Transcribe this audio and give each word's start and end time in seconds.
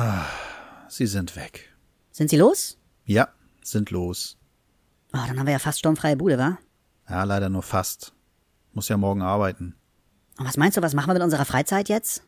Ah, 0.00 0.26
sie 0.86 1.06
sind 1.08 1.34
weg. 1.34 1.76
Sind 2.12 2.30
Sie 2.30 2.36
los? 2.36 2.78
Ja, 3.04 3.30
sind 3.64 3.90
los. 3.90 4.36
Oh, 5.08 5.18
dann 5.26 5.36
haben 5.36 5.46
wir 5.46 5.54
ja 5.54 5.58
fast 5.58 5.80
sturmfreie 5.80 6.16
Bude, 6.16 6.38
wa? 6.38 6.56
Ja, 7.10 7.24
leider 7.24 7.48
nur 7.48 7.64
fast. 7.64 8.12
Muss 8.72 8.88
ja 8.88 8.96
morgen 8.96 9.22
arbeiten. 9.22 9.74
Und 10.38 10.46
was 10.46 10.56
meinst 10.56 10.76
du, 10.76 10.82
was 10.82 10.94
machen 10.94 11.08
wir 11.08 11.14
mit 11.14 11.24
unserer 11.24 11.44
Freizeit 11.44 11.88
jetzt? 11.88 12.22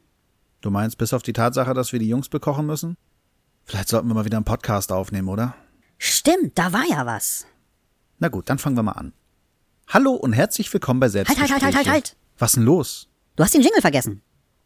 Du 0.62 0.70
meinst 0.70 0.98
bis 0.98 1.12
auf 1.12 1.22
die 1.22 1.32
Tatsache, 1.32 1.72
dass 1.72 1.92
wir 1.92 2.00
die 2.00 2.08
Jungs 2.08 2.28
bekochen 2.28 2.66
müssen? 2.66 2.96
Vielleicht 3.62 3.88
sollten 3.88 4.08
wir 4.08 4.14
mal 4.14 4.24
wieder 4.24 4.38
einen 4.38 4.44
Podcast 4.44 4.90
aufnehmen, 4.90 5.28
oder? 5.28 5.54
Stimmt, 5.96 6.58
da 6.58 6.72
war 6.72 6.86
ja 6.90 7.06
was. 7.06 7.46
Na 8.18 8.26
gut, 8.26 8.50
dann 8.50 8.58
fangen 8.58 8.74
wir 8.74 8.82
mal 8.82 8.92
an. 8.92 9.12
Hallo 9.86 10.14
und 10.14 10.32
herzlich 10.32 10.72
willkommen 10.72 10.98
bei 10.98 11.06
Halt, 11.06 11.14
halt, 11.14 11.28
Selbstgespräche. 11.28 11.54
halt, 11.66 11.76
halt, 11.76 11.86
halt, 11.86 11.88
halt. 11.88 12.16
Was 12.36 12.52
denn 12.52 12.64
los? 12.64 13.08
Du 13.36 13.44
hast 13.44 13.54
den 13.54 13.62
Jingle 13.62 13.80
vergessen. 13.80 14.22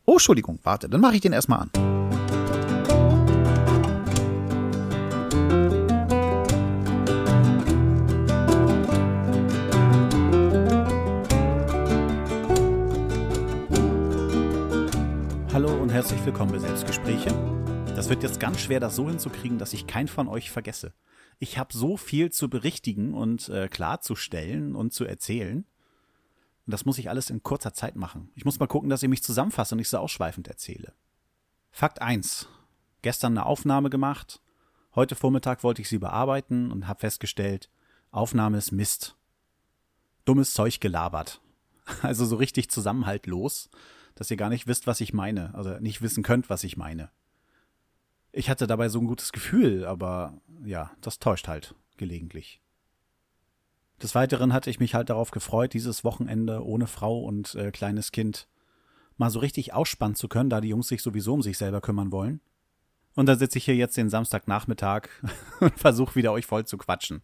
Oh, 0.06 0.12
Entschuldigung, 0.12 0.58
warte, 0.62 0.88
dann 0.88 1.02
mache 1.02 1.16
ich 1.16 1.20
den 1.20 1.34
erstmal 1.34 1.60
an. 1.60 1.93
Willkommen 16.24 16.52
bei 16.52 16.58
Selbstgespräche. 16.58 17.28
Das 17.94 18.08
wird 18.08 18.22
jetzt 18.22 18.40
ganz 18.40 18.58
schwer, 18.58 18.80
das 18.80 18.96
so 18.96 19.08
hinzukriegen, 19.08 19.58
dass 19.58 19.74
ich 19.74 19.86
keinen 19.86 20.08
von 20.08 20.26
euch 20.26 20.50
vergesse. 20.50 20.94
Ich 21.38 21.58
habe 21.58 21.76
so 21.76 21.98
viel 21.98 22.32
zu 22.32 22.48
berichtigen 22.48 23.12
und 23.12 23.50
äh, 23.50 23.68
klarzustellen 23.68 24.74
und 24.74 24.94
zu 24.94 25.04
erzählen. 25.04 25.66
Und 26.66 26.70
das 26.72 26.86
muss 26.86 26.96
ich 26.96 27.10
alles 27.10 27.28
in 27.28 27.42
kurzer 27.42 27.74
Zeit 27.74 27.96
machen. 27.96 28.30
Ich 28.34 28.46
muss 28.46 28.58
mal 28.58 28.66
gucken, 28.66 28.88
dass 28.88 29.02
ich 29.02 29.10
mich 29.10 29.22
zusammenfasse 29.22 29.74
und 29.74 29.80
nicht 29.80 29.90
so 29.90 29.98
ausschweifend 29.98 30.48
erzähle. 30.48 30.94
Fakt 31.70 32.00
1. 32.00 32.48
Gestern 33.02 33.36
eine 33.36 33.44
Aufnahme 33.44 33.90
gemacht. 33.90 34.40
Heute 34.94 35.16
Vormittag 35.16 35.62
wollte 35.62 35.82
ich 35.82 35.90
sie 35.90 35.98
bearbeiten 35.98 36.72
und 36.72 36.88
habe 36.88 37.00
festgestellt, 37.00 37.68
Aufnahme 38.12 38.56
ist 38.56 38.72
Mist. 38.72 39.14
Dummes 40.24 40.54
Zeug 40.54 40.80
gelabert. 40.80 41.42
Also 42.00 42.24
so 42.24 42.36
richtig 42.36 42.70
zusammenhaltlos, 42.70 43.68
dass 44.14 44.30
ihr 44.30 44.36
gar 44.36 44.50
nicht 44.50 44.66
wisst, 44.66 44.86
was 44.86 45.00
ich 45.00 45.12
meine. 45.12 45.54
Also 45.54 45.78
nicht 45.78 46.02
wissen 46.02 46.22
könnt, 46.22 46.50
was 46.50 46.64
ich 46.64 46.76
meine. 46.76 47.10
Ich 48.32 48.50
hatte 48.50 48.66
dabei 48.66 48.88
so 48.88 49.00
ein 49.00 49.06
gutes 49.06 49.32
Gefühl, 49.32 49.84
aber 49.84 50.40
ja, 50.64 50.90
das 51.00 51.18
täuscht 51.18 51.48
halt 51.48 51.74
gelegentlich. 51.96 52.60
Des 54.02 54.14
Weiteren 54.14 54.52
hatte 54.52 54.70
ich 54.70 54.80
mich 54.80 54.94
halt 54.94 55.08
darauf 55.08 55.30
gefreut, 55.30 55.72
dieses 55.72 56.04
Wochenende 56.04 56.64
ohne 56.64 56.86
Frau 56.86 57.20
und 57.20 57.54
äh, 57.54 57.70
kleines 57.70 58.12
Kind 58.12 58.48
mal 59.16 59.30
so 59.30 59.38
richtig 59.38 59.72
ausspannen 59.72 60.16
zu 60.16 60.28
können, 60.28 60.50
da 60.50 60.60
die 60.60 60.68
Jungs 60.68 60.88
sich 60.88 61.02
sowieso 61.02 61.34
um 61.34 61.42
sich 61.42 61.58
selber 61.58 61.80
kümmern 61.80 62.10
wollen. 62.10 62.40
Und 63.14 63.26
da 63.26 63.36
sitze 63.36 63.58
ich 63.58 63.64
hier 63.64 63.76
jetzt 63.76 63.96
den 63.96 64.10
Samstagnachmittag 64.10 65.08
und 65.60 65.78
versuche 65.78 66.16
wieder 66.16 66.32
euch 66.32 66.46
voll 66.46 66.66
zu 66.66 66.76
quatschen, 66.76 67.22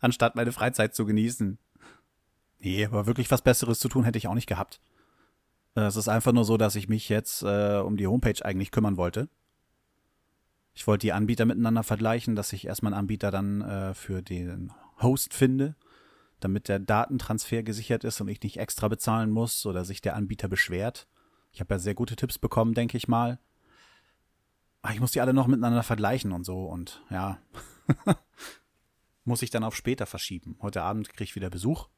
anstatt 0.00 0.36
meine 0.36 0.52
Freizeit 0.52 0.94
zu 0.94 1.06
genießen. 1.06 1.58
Nee, 2.58 2.84
aber 2.84 3.06
wirklich 3.06 3.30
was 3.30 3.42
Besseres 3.42 3.78
zu 3.78 3.88
tun 3.88 4.04
hätte 4.04 4.18
ich 4.18 4.28
auch 4.28 4.34
nicht 4.34 4.46
gehabt. 4.46 4.80
Äh, 5.74 5.82
Es 5.82 5.96
ist 5.96 6.08
einfach 6.08 6.32
nur 6.32 6.44
so, 6.44 6.56
dass 6.56 6.76
ich 6.76 6.88
mich 6.88 7.08
jetzt 7.08 7.42
äh, 7.42 7.78
um 7.78 7.96
die 7.96 8.06
Homepage 8.06 8.44
eigentlich 8.44 8.70
kümmern 8.70 8.96
wollte. 8.96 9.28
Ich 10.74 10.86
wollte 10.86 11.06
die 11.06 11.12
Anbieter 11.12 11.44
miteinander 11.44 11.84
vergleichen, 11.84 12.34
dass 12.34 12.52
ich 12.52 12.66
erstmal 12.66 12.92
einen 12.92 13.00
Anbieter 13.00 13.30
dann 13.30 13.60
äh, 13.60 13.94
für 13.94 14.22
den 14.22 14.72
Host 15.00 15.32
finde, 15.32 15.76
damit 16.40 16.68
der 16.68 16.80
Datentransfer 16.80 17.62
gesichert 17.62 18.02
ist 18.04 18.20
und 18.20 18.28
ich 18.28 18.42
nicht 18.42 18.58
extra 18.58 18.88
bezahlen 18.88 19.30
muss 19.30 19.64
oder 19.66 19.84
sich 19.84 20.00
der 20.00 20.16
Anbieter 20.16 20.48
beschwert. 20.48 21.06
Ich 21.52 21.60
habe 21.60 21.74
ja 21.74 21.78
sehr 21.78 21.94
gute 21.94 22.16
Tipps 22.16 22.38
bekommen, 22.38 22.74
denke 22.74 22.96
ich 22.96 23.06
mal. 23.06 23.38
Aber 24.82 24.92
ich 24.92 25.00
muss 25.00 25.12
die 25.12 25.20
alle 25.20 25.32
noch 25.32 25.46
miteinander 25.46 25.82
vergleichen 25.84 26.32
und 26.32 26.44
so 26.44 26.64
und 26.64 27.02
ja. 27.08 27.38
muss 29.24 29.42
ich 29.42 29.50
dann 29.50 29.64
auf 29.64 29.76
später 29.76 30.06
verschieben. 30.06 30.56
Heute 30.60 30.82
Abend 30.82 31.08
kriege 31.08 31.24
ich 31.24 31.36
wieder 31.36 31.50
Besuch. 31.50 31.88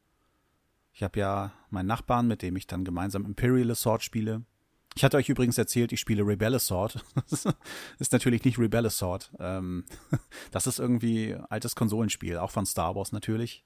Ich 0.96 1.02
habe 1.02 1.20
ja 1.20 1.52
meinen 1.68 1.88
Nachbarn, 1.88 2.26
mit 2.26 2.40
dem 2.40 2.56
ich 2.56 2.66
dann 2.66 2.82
gemeinsam 2.82 3.26
Imperial 3.26 3.70
Assault 3.70 4.02
spiele. 4.02 4.46
Ich 4.94 5.04
hatte 5.04 5.18
euch 5.18 5.28
übrigens 5.28 5.58
erzählt, 5.58 5.92
ich 5.92 6.00
spiele 6.00 6.26
Rebel 6.26 6.54
Assault. 6.54 7.04
Ist 7.98 8.12
natürlich 8.14 8.46
nicht 8.46 8.58
Rebel 8.58 8.86
Assault. 8.86 9.30
Ähm, 9.38 9.84
das 10.52 10.66
ist 10.66 10.78
irgendwie 10.78 11.36
altes 11.50 11.76
Konsolenspiel, 11.76 12.38
auch 12.38 12.50
von 12.50 12.64
Star 12.64 12.94
Wars 12.94 13.12
natürlich. 13.12 13.62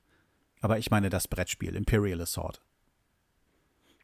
Aber 0.60 0.78
ich 0.78 0.90
meine 0.90 1.08
das 1.08 1.28
Brettspiel, 1.28 1.76
Imperial 1.76 2.20
Assault. 2.20 2.60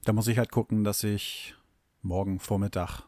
Da 0.05 0.13
muss 0.13 0.29
ich 0.29 0.39
halt 0.39 0.53
gucken, 0.53 0.85
dass 0.85 1.03
ich 1.03 1.57
morgen 2.03 2.39
Vormittag 2.39 3.03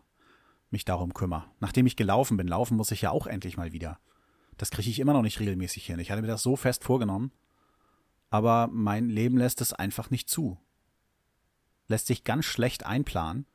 mich 0.71 0.85
darum 0.85 1.15
kümmere. 1.15 1.45
Nachdem 1.61 1.87
ich 1.87 1.95
gelaufen 1.95 2.37
bin, 2.37 2.49
laufen 2.49 2.77
muss 2.77 2.91
ich 2.91 3.03
ja 3.03 3.13
auch 3.13 3.29
endlich 3.29 3.57
mal 3.57 3.73
wieder. 3.73 4.01
Das 4.57 4.73
kriege 4.73 4.91
ich 4.91 4.99
immer 4.99 5.13
noch 5.13 5.23
nicht 5.23 5.39
regelmäßig 5.39 5.87
hin. 5.87 6.01
Ich 6.01 6.11
hatte 6.11 6.23
mir 6.23 6.29
das 6.29 6.43
so 6.43 6.57
fest 6.57 6.83
vorgenommen. 6.83 7.31
Aber 8.31 8.69
mein 8.71 9.09
Leben 9.09 9.39
lässt 9.39 9.61
es 9.61 9.73
einfach 9.73 10.11
nicht 10.11 10.29
zu. 10.29 10.59
Lässt 11.87 12.07
sich 12.07 12.25
ganz 12.25 12.45
schlecht 12.45 12.85
einplanen, 12.85 13.47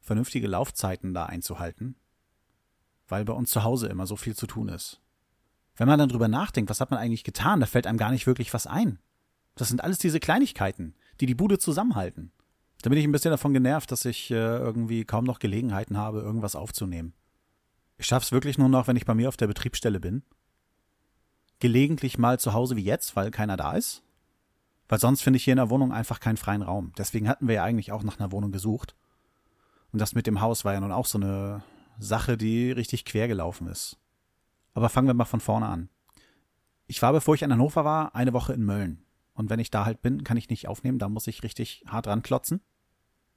vernünftige 0.00 0.46
Laufzeiten 0.46 1.14
da 1.14 1.26
einzuhalten, 1.26 1.96
weil 3.08 3.24
bei 3.24 3.32
uns 3.32 3.50
zu 3.50 3.64
Hause 3.64 3.88
immer 3.88 4.06
so 4.06 4.16
viel 4.16 4.36
zu 4.36 4.46
tun 4.46 4.68
ist. 4.68 5.00
Wenn 5.76 5.88
man 5.88 5.98
dann 5.98 6.08
drüber 6.08 6.28
nachdenkt, 6.28 6.70
was 6.70 6.80
hat 6.80 6.90
man 6.90 6.98
eigentlich 6.98 7.24
getan, 7.24 7.60
da 7.60 7.66
fällt 7.66 7.86
einem 7.86 7.98
gar 7.98 8.10
nicht 8.10 8.26
wirklich 8.26 8.52
was 8.52 8.66
ein. 8.66 8.98
Das 9.54 9.68
sind 9.68 9.82
alles 9.82 9.98
diese 9.98 10.20
Kleinigkeiten, 10.20 10.94
die 11.20 11.26
die 11.26 11.34
Bude 11.34 11.58
zusammenhalten. 11.58 12.32
Da 12.82 12.90
bin 12.90 12.98
ich 12.98 13.04
ein 13.04 13.12
bisschen 13.12 13.30
davon 13.30 13.54
genervt, 13.54 13.90
dass 13.90 14.04
ich 14.04 14.30
äh, 14.30 14.34
irgendwie 14.34 15.04
kaum 15.04 15.24
noch 15.24 15.38
Gelegenheiten 15.38 15.96
habe, 15.96 16.20
irgendwas 16.20 16.54
aufzunehmen. 16.54 17.14
Ich 17.96 18.06
schaff's 18.06 18.30
wirklich 18.30 18.58
nur 18.58 18.68
noch, 18.68 18.86
wenn 18.86 18.96
ich 18.96 19.06
bei 19.06 19.14
mir 19.14 19.28
auf 19.28 19.36
der 19.36 19.48
Betriebsstelle 19.48 19.98
bin. 19.98 20.22
Gelegentlich 21.58 22.18
mal 22.18 22.38
zu 22.38 22.52
Hause 22.52 22.76
wie 22.76 22.84
jetzt, 22.84 23.16
weil 23.16 23.32
keiner 23.32 23.56
da 23.56 23.72
ist. 23.72 24.02
Weil 24.88 24.98
sonst 24.98 25.22
finde 25.22 25.36
ich 25.36 25.44
hier 25.44 25.52
in 25.52 25.58
der 25.58 25.70
Wohnung 25.70 25.92
einfach 25.92 26.20
keinen 26.20 26.36
freien 26.36 26.62
Raum. 26.62 26.92
Deswegen 26.96 27.28
hatten 27.28 27.46
wir 27.46 27.56
ja 27.56 27.64
eigentlich 27.64 27.92
auch 27.92 28.02
nach 28.02 28.18
einer 28.18 28.32
Wohnung 28.32 28.52
gesucht. 28.52 28.94
Und 29.92 30.00
das 30.00 30.14
mit 30.14 30.26
dem 30.26 30.40
Haus 30.40 30.64
war 30.64 30.72
ja 30.72 30.80
nun 30.80 30.92
auch 30.92 31.06
so 31.06 31.18
eine 31.18 31.62
Sache, 31.98 32.36
die 32.36 32.70
richtig 32.70 33.04
quer 33.04 33.28
gelaufen 33.28 33.68
ist. 33.68 33.98
Aber 34.74 34.88
fangen 34.88 35.08
wir 35.08 35.14
mal 35.14 35.24
von 35.24 35.40
vorne 35.40 35.66
an. 35.66 35.88
Ich 36.86 37.02
war, 37.02 37.12
bevor 37.12 37.34
ich 37.34 37.42
in 37.42 37.52
Hannover 37.52 37.84
war, 37.84 38.14
eine 38.14 38.32
Woche 38.32 38.54
in 38.54 38.64
Mölln. 38.64 39.04
Und 39.34 39.50
wenn 39.50 39.60
ich 39.60 39.70
da 39.70 39.84
halt 39.84 40.00
bin, 40.02 40.24
kann 40.24 40.36
ich 40.36 40.48
nicht 40.48 40.68
aufnehmen, 40.68 40.98
da 40.98 41.08
muss 41.08 41.26
ich 41.26 41.42
richtig 41.42 41.84
hart 41.86 42.06
ranklotzen. 42.06 42.60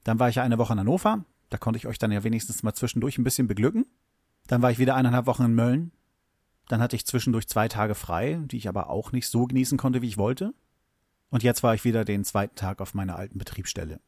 Dann 0.04 0.20
war 0.20 0.30
ich 0.30 0.36
ja 0.36 0.44
eine 0.44 0.58
Woche 0.58 0.74
in 0.74 0.80
Hannover, 0.80 1.26
da 1.50 1.58
konnte 1.58 1.78
ich 1.78 1.86
euch 1.86 2.00
dann 2.00 2.12
ja 2.12 2.24
wenigstens 2.24 2.64
mal 2.64 2.74
zwischendurch 2.74 3.18
ein 3.18 3.24
bisschen 3.24 3.48
beglücken. 3.48 3.86
Dann 4.48 4.62
war 4.62 4.72
ich 4.72 4.80
wieder 4.80 4.96
eineinhalb 4.96 5.26
Wochen 5.26 5.44
in 5.44 5.54
Mölln. 5.54 5.92
Dann 6.70 6.82
hatte 6.82 6.96
ich 6.96 7.06
zwischendurch 7.06 7.48
zwei 7.48 7.68
Tage 7.68 7.94
frei, 7.94 8.40
die 8.46 8.58
ich 8.58 8.70
aber 8.70 8.90
auch 8.90 9.12
nicht 9.12 9.28
so 9.28 9.46
genießen 9.46 9.78
konnte, 9.78 10.02
wie 10.02 10.08
ich 10.08 10.18
wollte. 10.18 10.54
Und 11.32 11.44
jetzt 11.44 11.64
war 11.64 11.74
ich 11.74 11.84
wieder 11.84 12.06
den 12.06 12.24
zweiten 12.24 12.56
Tag 12.56 12.82
auf 12.82 12.94
meiner 12.94 13.16
alten 13.16 13.40
Betriebsstelle. 13.40 14.00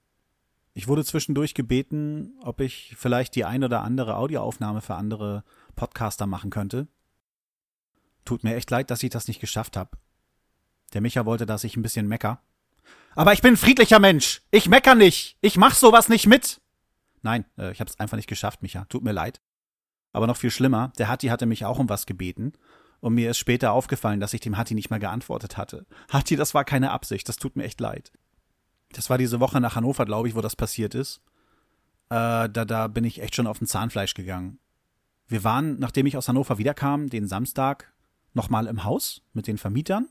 Ich 0.76 0.88
wurde 0.88 1.06
zwischendurch 1.06 1.54
gebeten, 1.54 2.34
ob 2.42 2.60
ich 2.60 2.94
vielleicht 2.98 3.36
die 3.36 3.46
ein 3.46 3.64
oder 3.64 3.82
andere 3.82 4.18
Audioaufnahme 4.18 4.82
für 4.82 4.96
andere 4.96 5.44
Podcaster 5.76 6.28
machen 6.28 6.50
könnte. 6.50 6.88
Tut 8.26 8.44
mir 8.44 8.56
echt 8.56 8.70
leid, 8.70 8.92
dass 8.92 9.04
ich 9.04 9.10
das 9.10 9.28
nicht 9.28 9.40
geschafft 9.40 9.78
habe. 9.78 9.98
Der 10.94 11.02
Micha 11.02 11.26
wollte, 11.26 11.46
dass 11.46 11.64
ich 11.64 11.78
ein 11.78 11.82
bisschen 11.82 12.08
mecker. 12.08 12.42
Aber 13.16 13.34
ich 13.34 13.42
bin 13.42 13.54
ein 13.54 13.58
friedlicher 13.58 14.00
Mensch. 14.00 14.42
Ich 14.52 14.68
mecker 14.68 14.96
nicht. 14.96 15.38
Ich 15.42 15.58
mach 15.58 15.76
sowas 15.76 16.10
nicht 16.10 16.28
mit. 16.28 16.62
Nein, 17.22 17.46
äh, 17.58 17.72
ich 17.72 17.80
hab's 17.80 18.00
einfach 18.00 18.18
nicht 18.18 18.28
geschafft, 18.28 18.62
Micha. 18.62 18.86
Tut 18.86 19.04
mir 19.04 19.12
leid. 19.12 19.42
Aber 20.12 20.28
noch 20.28 20.38
viel 20.38 20.52
schlimmer, 20.52 20.92
der 20.98 21.08
Hatti 21.08 21.28
hatte 21.28 21.46
mich 21.46 21.66
auch 21.66 21.80
um 21.80 21.90
was 21.90 22.06
gebeten. 22.06 22.54
Und 23.04 23.16
mir 23.16 23.32
ist 23.32 23.38
später 23.38 23.74
aufgefallen, 23.74 24.22
dass 24.22 24.34
ich 24.34 24.40
dem 24.40 24.58
Hatti 24.58 24.76
nicht 24.76 24.90
mal 24.90 24.98
geantwortet 24.98 25.58
hatte. 25.58 25.86
Hatti, 26.10 26.38
das 26.38 26.54
war 26.54 26.64
keine 26.64 26.92
Absicht. 26.92 27.28
Das 27.28 27.36
tut 27.36 27.58
mir 27.58 27.66
echt 27.66 27.82
leid. 27.82 28.14
Das 28.94 29.10
war 29.10 29.18
diese 29.18 29.42
Woche 29.42 29.60
nach 29.60 29.76
Hannover, 29.76 30.06
glaube 30.06 30.30
ich, 30.30 30.36
wo 30.36 30.40
das 30.40 30.56
passiert 30.56 30.96
ist. 30.96 31.18
Äh, 32.06 32.48
da, 32.48 32.64
da 32.64 32.88
bin 32.88 33.04
ich 33.04 33.22
echt 33.22 33.36
schon 33.36 33.46
auf 33.46 33.58
den 33.58 33.68
Zahnfleisch 33.68 34.14
gegangen. 34.14 34.58
Wir 35.28 35.44
waren, 35.44 35.80
nachdem 35.80 36.06
ich 36.06 36.16
aus 36.16 36.30
Hannover 36.30 36.58
wiederkam, 36.58 37.10
den 37.10 37.28
Samstag 37.28 37.92
nochmal 38.34 38.68
im 38.68 38.86
Haus 38.86 39.22
mit 39.34 39.48
den 39.48 39.58
Vermietern 39.58 40.08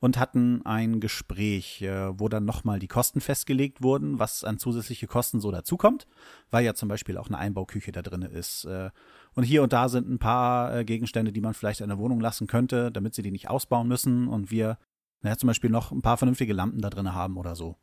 und 0.00 0.18
hatten 0.18 0.64
ein 0.64 0.98
Gespräch, 0.98 1.82
äh, 1.82 2.18
wo 2.18 2.28
dann 2.28 2.46
nochmal 2.46 2.78
die 2.78 2.88
Kosten 2.88 3.20
festgelegt 3.20 3.82
wurden, 3.82 4.18
was 4.18 4.44
an 4.44 4.58
zusätzliche 4.58 5.06
Kosten 5.06 5.40
so 5.40 5.50
dazukommt, 5.50 6.06
weil 6.50 6.64
ja 6.64 6.74
zum 6.74 6.88
Beispiel 6.88 7.18
auch 7.18 7.28
eine 7.28 7.38
Einbauküche 7.38 7.92
da 7.92 8.00
drin 8.00 8.22
ist. 8.22 8.64
Äh, 8.64 8.90
und 9.34 9.44
hier 9.44 9.62
und 9.62 9.72
da 9.72 9.88
sind 9.88 10.08
ein 10.08 10.18
paar 10.18 10.74
äh, 10.74 10.84
Gegenstände, 10.84 11.32
die 11.32 11.42
man 11.42 11.54
vielleicht 11.54 11.82
in 11.82 11.88
der 11.88 11.98
Wohnung 11.98 12.20
lassen 12.20 12.46
könnte, 12.46 12.90
damit 12.90 13.14
sie 13.14 13.22
die 13.22 13.30
nicht 13.30 13.50
ausbauen 13.50 13.88
müssen 13.88 14.26
und 14.26 14.50
wir, 14.50 14.78
naja, 15.20 15.36
zum 15.36 15.48
Beispiel 15.48 15.70
noch 15.70 15.92
ein 15.92 16.02
paar 16.02 16.16
vernünftige 16.16 16.54
Lampen 16.54 16.80
da 16.80 16.88
drin 16.88 17.14
haben 17.14 17.36
oder 17.36 17.54
so. 17.54 17.76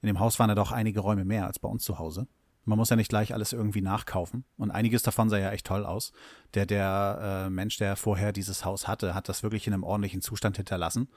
In 0.00 0.06
dem 0.06 0.20
Haus 0.20 0.38
waren 0.38 0.48
ja 0.48 0.56
doch 0.56 0.72
einige 0.72 1.00
Räume 1.00 1.24
mehr 1.26 1.46
als 1.46 1.58
bei 1.58 1.68
uns 1.68 1.84
zu 1.84 1.98
Hause. 1.98 2.26
Man 2.64 2.78
muss 2.78 2.90
ja 2.90 2.96
nicht 2.96 3.08
gleich 3.08 3.34
alles 3.34 3.52
irgendwie 3.52 3.82
nachkaufen. 3.82 4.44
Und 4.56 4.70
einiges 4.70 5.02
davon 5.02 5.28
sah 5.28 5.38
ja 5.38 5.50
echt 5.50 5.66
toll 5.66 5.84
aus. 5.84 6.12
Der, 6.54 6.64
der 6.64 7.44
äh, 7.46 7.50
Mensch, 7.50 7.76
der 7.76 7.96
vorher 7.96 8.32
dieses 8.32 8.64
Haus 8.64 8.88
hatte, 8.88 9.14
hat 9.14 9.28
das 9.28 9.42
wirklich 9.42 9.66
in 9.66 9.74
einem 9.74 9.84
ordentlichen 9.84 10.22
Zustand 10.22 10.56
hinterlassen 10.56 11.08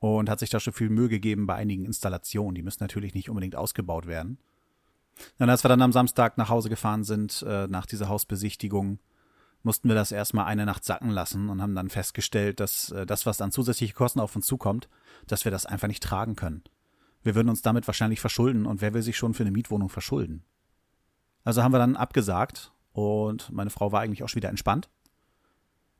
und 0.00 0.30
hat 0.30 0.38
sich 0.38 0.50
da 0.50 0.60
schon 0.60 0.72
viel 0.72 0.90
Mühe 0.90 1.08
gegeben 1.08 1.46
bei 1.46 1.54
einigen 1.54 1.84
Installationen. 1.84 2.54
Die 2.54 2.62
müssen 2.62 2.82
natürlich 2.82 3.14
nicht 3.14 3.28
unbedingt 3.28 3.56
ausgebaut 3.56 4.06
werden. 4.06 4.38
Und 5.38 5.50
als 5.50 5.64
wir 5.64 5.68
dann 5.68 5.82
am 5.82 5.92
Samstag 5.92 6.38
nach 6.38 6.48
Hause 6.48 6.68
gefahren 6.68 7.04
sind, 7.04 7.44
äh, 7.46 7.66
nach 7.66 7.86
dieser 7.86 8.08
Hausbesichtigung, 8.08 9.00
mussten 9.62 9.88
wir 9.88 9.96
das 9.96 10.12
erstmal 10.12 10.46
eine 10.46 10.64
Nacht 10.64 10.84
sacken 10.84 11.10
lassen 11.10 11.48
und 11.48 11.60
haben 11.60 11.74
dann 11.74 11.90
festgestellt, 11.90 12.60
dass 12.60 12.90
äh, 12.92 13.06
das, 13.06 13.26
was 13.26 13.40
an 13.40 13.50
zusätzliche 13.50 13.94
Kosten 13.94 14.20
auf 14.20 14.36
uns 14.36 14.46
zukommt, 14.46 14.88
dass 15.26 15.44
wir 15.44 15.52
das 15.52 15.66
einfach 15.66 15.88
nicht 15.88 16.02
tragen 16.02 16.36
können. 16.36 16.62
Wir 17.22 17.34
würden 17.34 17.48
uns 17.48 17.62
damit 17.62 17.86
wahrscheinlich 17.86 18.20
verschulden 18.20 18.66
und 18.66 18.80
wer 18.80 18.94
will 18.94 19.02
sich 19.02 19.16
schon 19.16 19.34
für 19.34 19.42
eine 19.42 19.50
Mietwohnung 19.50 19.88
verschulden? 19.88 20.44
Also 21.44 21.62
haben 21.62 21.72
wir 21.72 21.78
dann 21.78 21.96
abgesagt 21.96 22.72
und 22.92 23.50
meine 23.50 23.70
Frau 23.70 23.90
war 23.90 24.00
eigentlich 24.00 24.22
auch 24.22 24.28
schon 24.28 24.36
wieder 24.36 24.48
entspannt. 24.48 24.88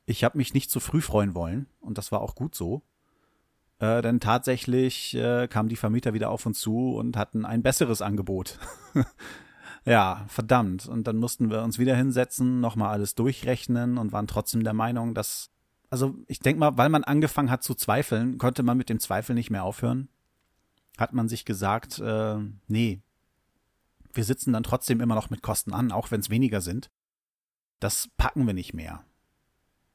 Ich 0.06 0.25
habe 0.25 0.39
mich 0.39 0.55
nicht 0.55 0.71
zu 0.71 0.81
früh 0.81 1.00
freuen 1.00 1.35
wollen 1.35 1.67
und 1.81 1.99
das 1.99 2.12
war 2.12 2.21
auch 2.21 2.35
gut 2.35 2.55
so. 2.55 2.83
Äh, 3.80 4.02
denn 4.02 4.20
tatsächlich 4.20 5.14
äh, 5.14 5.46
kamen 5.48 5.69
die 5.69 5.76
Vermieter 5.76 6.12
wieder 6.14 6.30
auf 6.30 6.46
uns 6.46 6.60
zu 6.60 6.96
und 6.96 7.16
hatten 7.16 7.44
ein 7.44 7.62
besseres 7.62 8.02
Angebot. 8.02 8.58
ja, 9.84 10.25
verdammt. 10.28 10.86
Und 10.86 11.06
dann 11.06 11.16
mussten 11.16 11.50
wir 11.50 11.62
uns 11.62 11.78
wieder 11.78 11.94
hinsetzen, 11.94 12.60
nochmal 12.60 12.90
alles 12.90 13.14
durchrechnen 13.14 13.98
und 13.98 14.12
waren 14.12 14.26
trotzdem 14.26 14.64
der 14.64 14.72
Meinung, 14.72 15.14
dass, 15.14 15.50
also 15.90 16.16
ich 16.26 16.40
denke 16.40 16.58
mal, 16.58 16.76
weil 16.76 16.88
man 16.88 17.04
angefangen 17.04 17.50
hat 17.50 17.62
zu 17.62 17.75
zweifeln, 17.75 18.38
konnte 18.38 18.64
man 18.64 18.76
mit 18.76 18.88
dem 18.88 18.98
Zweifel 18.98 19.34
nicht 19.34 19.50
mehr 19.50 19.64
aufhören. 19.64 20.08
Hat 20.96 21.12
man 21.12 21.28
sich 21.28 21.44
gesagt, 21.44 22.00
äh, 22.00 22.38
nee, 22.66 23.00
wir 24.12 24.25
sitzen 24.25 24.52
dann 24.52 24.64
trotzdem 24.64 25.00
immer 25.00 25.14
noch 25.14 25.30
mit 25.30 25.42
Kosten 25.42 25.72
an, 25.72 25.92
auch 25.92 26.10
wenn 26.10 26.20
es 26.20 26.30
weniger 26.30 26.60
sind. 26.60 26.90
Das 27.78 28.08
packen 28.16 28.44
wir 28.44 28.54
nicht 28.54 28.75
mehr. 28.75 29.04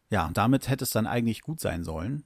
Ja, 0.10 0.30
damit 0.34 0.70
hätte 0.70 0.86
es 0.86 0.92
dann 0.92 1.08
eigentlich 1.08 1.42
gut 1.42 1.60
sein 1.60 1.84
sollen. 1.84 2.24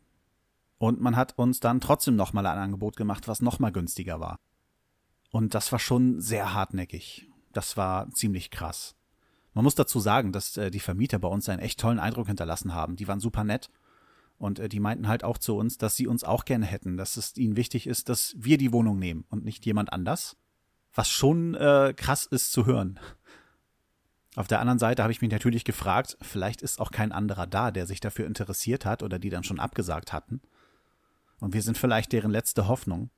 Und 0.78 1.02
man 1.02 1.16
hat 1.16 1.38
uns 1.38 1.60
dann 1.60 1.82
trotzdem 1.82 2.16
nochmal 2.16 2.46
ein 2.46 2.60
Angebot 2.60 2.96
gemacht, 2.96 3.28
was 3.28 3.42
nochmal 3.42 3.72
günstiger 3.72 4.20
war. 4.20 4.40
Und 5.32 5.56
das 5.56 5.72
war 5.72 5.80
schon 5.80 6.22
sehr 6.22 6.54
hartnäckig. 6.54 7.28
Das 7.52 7.78
war 7.78 8.10
ziemlich 8.12 8.52
krass. 8.52 8.96
Man 9.54 9.64
muss 9.64 9.76
dazu 9.76 10.00
sagen, 10.00 10.32
dass 10.32 10.56
äh, 10.58 10.70
die 10.70 10.80
Vermieter 10.80 11.18
bei 11.18 11.28
uns 11.28 11.50
einen 11.50 11.62
echt 11.62 11.80
tollen 11.80 12.00
Eindruck 12.00 12.28
hinterlassen 12.28 12.76
haben. 12.76 12.96
Die 12.96 13.08
waren 13.08 13.20
super 13.20 13.44
nett. 13.44 13.72
Und 14.38 14.60
äh, 14.60 14.70
die 14.70 14.80
meinten 14.80 15.08
halt 15.08 15.24
auch 15.24 15.40
zu 15.40 15.56
uns, 15.56 15.80
dass 15.80 15.96
sie 15.96 16.06
uns 16.06 16.24
auch 16.24 16.46
gerne 16.46 16.66
hätten, 16.68 16.96
dass 16.96 17.18
es 17.18 17.36
ihnen 17.38 17.56
wichtig 17.56 17.88
ist, 17.88 18.10
dass 18.10 18.36
wir 18.38 18.60
die 18.60 18.72
Wohnung 18.72 19.00
nehmen 19.00 19.26
und 19.30 19.44
nicht 19.44 19.66
jemand 19.66 19.92
anders. 19.92 20.38
Was 20.94 21.10
schon 21.10 21.56
äh, 21.56 21.94
krass 21.98 22.28
ist 22.28 22.52
zu 22.52 22.68
hören. 22.68 23.00
Auf 24.36 24.48
der 24.48 24.60
anderen 24.60 24.78
Seite 24.78 25.02
habe 25.02 25.12
ich 25.12 25.22
mich 25.22 25.32
natürlich 25.32 25.66
gefragt, 25.66 26.18
vielleicht 26.22 26.62
ist 26.62 26.80
auch 26.80 26.92
kein 26.92 27.12
anderer 27.12 27.48
da, 27.48 27.72
der 27.72 27.88
sich 27.88 28.00
dafür 28.00 28.28
interessiert 28.28 28.86
hat 28.86 29.02
oder 29.02 29.18
die 29.18 29.32
dann 29.32 29.44
schon 29.44 29.60
abgesagt 29.60 30.14
hatten. 30.14 30.42
Und 31.40 31.54
wir 31.54 31.62
sind 31.62 31.78
vielleicht 31.78 32.12
deren 32.14 32.32
letzte 32.32 32.68
Hoffnung. 32.68 33.10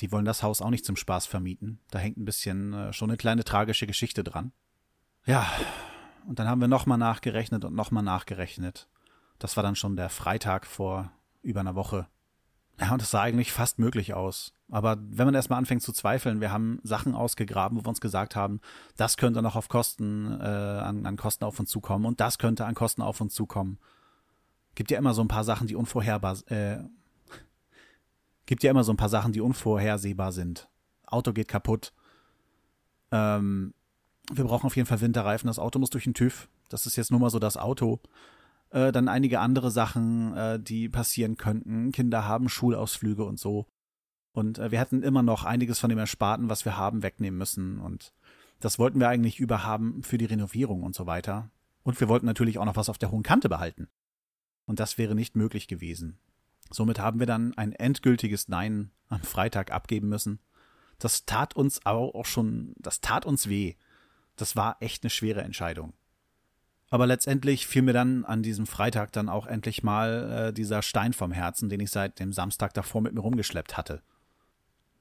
Die 0.00 0.10
wollen 0.10 0.24
das 0.24 0.42
Haus 0.42 0.60
auch 0.60 0.70
nicht 0.70 0.84
zum 0.84 0.96
Spaß 0.96 1.26
vermieten. 1.26 1.80
Da 1.90 1.98
hängt 1.98 2.16
ein 2.16 2.24
bisschen 2.24 2.72
äh, 2.72 2.92
schon 2.92 3.10
eine 3.10 3.16
kleine 3.16 3.44
tragische 3.44 3.86
Geschichte 3.86 4.24
dran. 4.24 4.52
Ja, 5.24 5.50
und 6.26 6.38
dann 6.38 6.48
haben 6.48 6.60
wir 6.60 6.68
nochmal 6.68 6.98
nachgerechnet 6.98 7.64
und 7.64 7.74
nochmal 7.74 8.02
nachgerechnet. 8.02 8.88
Das 9.38 9.56
war 9.56 9.62
dann 9.62 9.76
schon 9.76 9.96
der 9.96 10.08
Freitag 10.08 10.66
vor 10.66 11.12
über 11.42 11.60
einer 11.60 11.74
Woche. 11.74 12.08
Ja, 12.80 12.92
und 12.92 13.02
es 13.02 13.10
sah 13.10 13.22
eigentlich 13.22 13.52
fast 13.52 13.78
möglich 13.78 14.14
aus. 14.14 14.52
Aber 14.68 14.96
wenn 14.98 15.26
man 15.26 15.34
erstmal 15.34 15.58
anfängt 15.58 15.82
zu 15.82 15.92
zweifeln, 15.92 16.40
wir 16.40 16.50
haben 16.50 16.80
Sachen 16.82 17.14
ausgegraben, 17.14 17.78
wo 17.78 17.84
wir 17.84 17.88
uns 17.88 18.00
gesagt 18.00 18.34
haben, 18.34 18.60
das 18.96 19.16
könnte 19.16 19.42
noch 19.42 19.54
auf 19.54 19.68
Kosten, 19.68 20.40
äh, 20.40 20.44
an, 20.44 21.06
an 21.06 21.16
Kosten 21.16 21.44
auf 21.44 21.60
uns 21.60 21.70
zukommen 21.70 22.06
und 22.06 22.20
das 22.20 22.38
könnte 22.38 22.66
an 22.66 22.74
Kosten 22.74 23.02
auf 23.02 23.20
uns 23.20 23.34
zukommen. 23.34 23.78
Gibt 24.74 24.90
ja 24.90 24.98
immer 24.98 25.14
so 25.14 25.22
ein 25.22 25.28
paar 25.28 25.44
Sachen, 25.44 25.66
die 25.66 25.76
unvorherbar, 25.76 26.36
äh, 26.50 26.78
gibt 28.46 28.62
ja 28.62 28.70
immer 28.70 28.84
so 28.84 28.92
ein 28.92 28.96
paar 28.96 29.08
Sachen, 29.08 29.32
die 29.32 29.40
unvorhersehbar 29.40 30.32
sind. 30.32 30.68
Auto 31.06 31.32
geht 31.32 31.48
kaputt. 31.48 31.92
Ähm, 33.10 33.74
wir 34.32 34.44
brauchen 34.44 34.66
auf 34.66 34.76
jeden 34.76 34.86
Fall 34.86 35.00
Winterreifen. 35.00 35.46
Das 35.46 35.58
Auto 35.58 35.78
muss 35.78 35.90
durch 35.90 36.04
den 36.04 36.14
TÜV. 36.14 36.48
Das 36.68 36.86
ist 36.86 36.96
jetzt 36.96 37.10
nur 37.10 37.20
mal 37.20 37.30
so 37.30 37.38
das 37.38 37.56
Auto. 37.56 38.00
Äh, 38.70 38.90
dann 38.90 39.08
einige 39.08 39.40
andere 39.40 39.70
Sachen, 39.70 40.34
äh, 40.36 40.58
die 40.58 40.88
passieren 40.88 41.36
könnten. 41.36 41.92
Kinder 41.92 42.26
haben 42.26 42.48
Schulausflüge 42.48 43.24
und 43.24 43.38
so. 43.38 43.66
Und 44.32 44.58
äh, 44.58 44.72
wir 44.72 44.80
hätten 44.80 45.02
immer 45.02 45.22
noch 45.22 45.44
einiges 45.44 45.78
von 45.78 45.90
dem 45.90 45.98
Ersparten, 45.98 46.48
was 46.48 46.64
wir 46.64 46.76
haben, 46.76 47.02
wegnehmen 47.02 47.38
müssen. 47.38 47.78
Und 47.78 48.12
das 48.58 48.78
wollten 48.78 48.98
wir 48.98 49.08
eigentlich 49.08 49.38
überhaben 49.38 50.02
für 50.02 50.18
die 50.18 50.24
Renovierung 50.24 50.82
und 50.82 50.94
so 50.96 51.06
weiter. 51.06 51.50
Und 51.84 52.00
wir 52.00 52.08
wollten 52.08 52.26
natürlich 52.26 52.58
auch 52.58 52.64
noch 52.64 52.76
was 52.76 52.88
auf 52.88 52.98
der 52.98 53.12
hohen 53.12 53.22
Kante 53.22 53.48
behalten 53.48 53.88
und 54.66 54.80
das 54.80 54.98
wäre 54.98 55.14
nicht 55.14 55.36
möglich 55.36 55.68
gewesen. 55.68 56.18
Somit 56.70 56.98
haben 56.98 57.20
wir 57.20 57.26
dann 57.26 57.56
ein 57.56 57.72
endgültiges 57.72 58.48
Nein 58.48 58.90
am 59.08 59.22
Freitag 59.22 59.70
abgeben 59.70 60.08
müssen. 60.08 60.40
Das 60.98 61.26
tat 61.26 61.54
uns 61.54 61.84
aber 61.84 62.14
auch 62.14 62.26
schon, 62.26 62.74
das 62.78 63.00
tat 63.00 63.26
uns 63.26 63.48
weh. 63.48 63.74
Das 64.36 64.56
war 64.56 64.76
echt 64.80 65.04
eine 65.04 65.10
schwere 65.10 65.42
Entscheidung. 65.42 65.92
Aber 66.90 67.06
letztendlich 67.06 67.66
fiel 67.66 67.82
mir 67.82 67.92
dann 67.92 68.24
an 68.24 68.42
diesem 68.42 68.66
Freitag 68.66 69.12
dann 69.12 69.28
auch 69.28 69.46
endlich 69.46 69.82
mal 69.82 70.48
äh, 70.48 70.52
dieser 70.52 70.82
Stein 70.82 71.12
vom 71.12 71.32
Herzen, 71.32 71.68
den 71.68 71.80
ich 71.80 71.90
seit 71.90 72.20
dem 72.20 72.32
Samstag 72.32 72.74
davor 72.74 73.00
mit 73.00 73.14
mir 73.14 73.20
rumgeschleppt 73.20 73.76
hatte. 73.76 74.02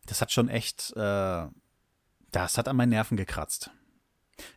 Das 0.06 0.22
hat 0.22 0.32
schon 0.32 0.50
echt, 0.50 0.92
äh, 0.96 1.48
das 2.32 2.58
hat 2.58 2.68
an 2.68 2.76
meinen 2.76 2.90
Nerven 2.90 3.18
gekratzt. 3.18 3.70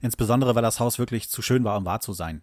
Insbesondere, 0.01 0.55
weil 0.55 0.63
das 0.63 0.81
Haus 0.81 0.99
wirklich 0.99 1.29
zu 1.29 1.43
schön 1.43 1.65
war, 1.65 1.77
um 1.77 1.85
wahr 1.85 2.01
zu 2.01 2.13
sein. 2.13 2.43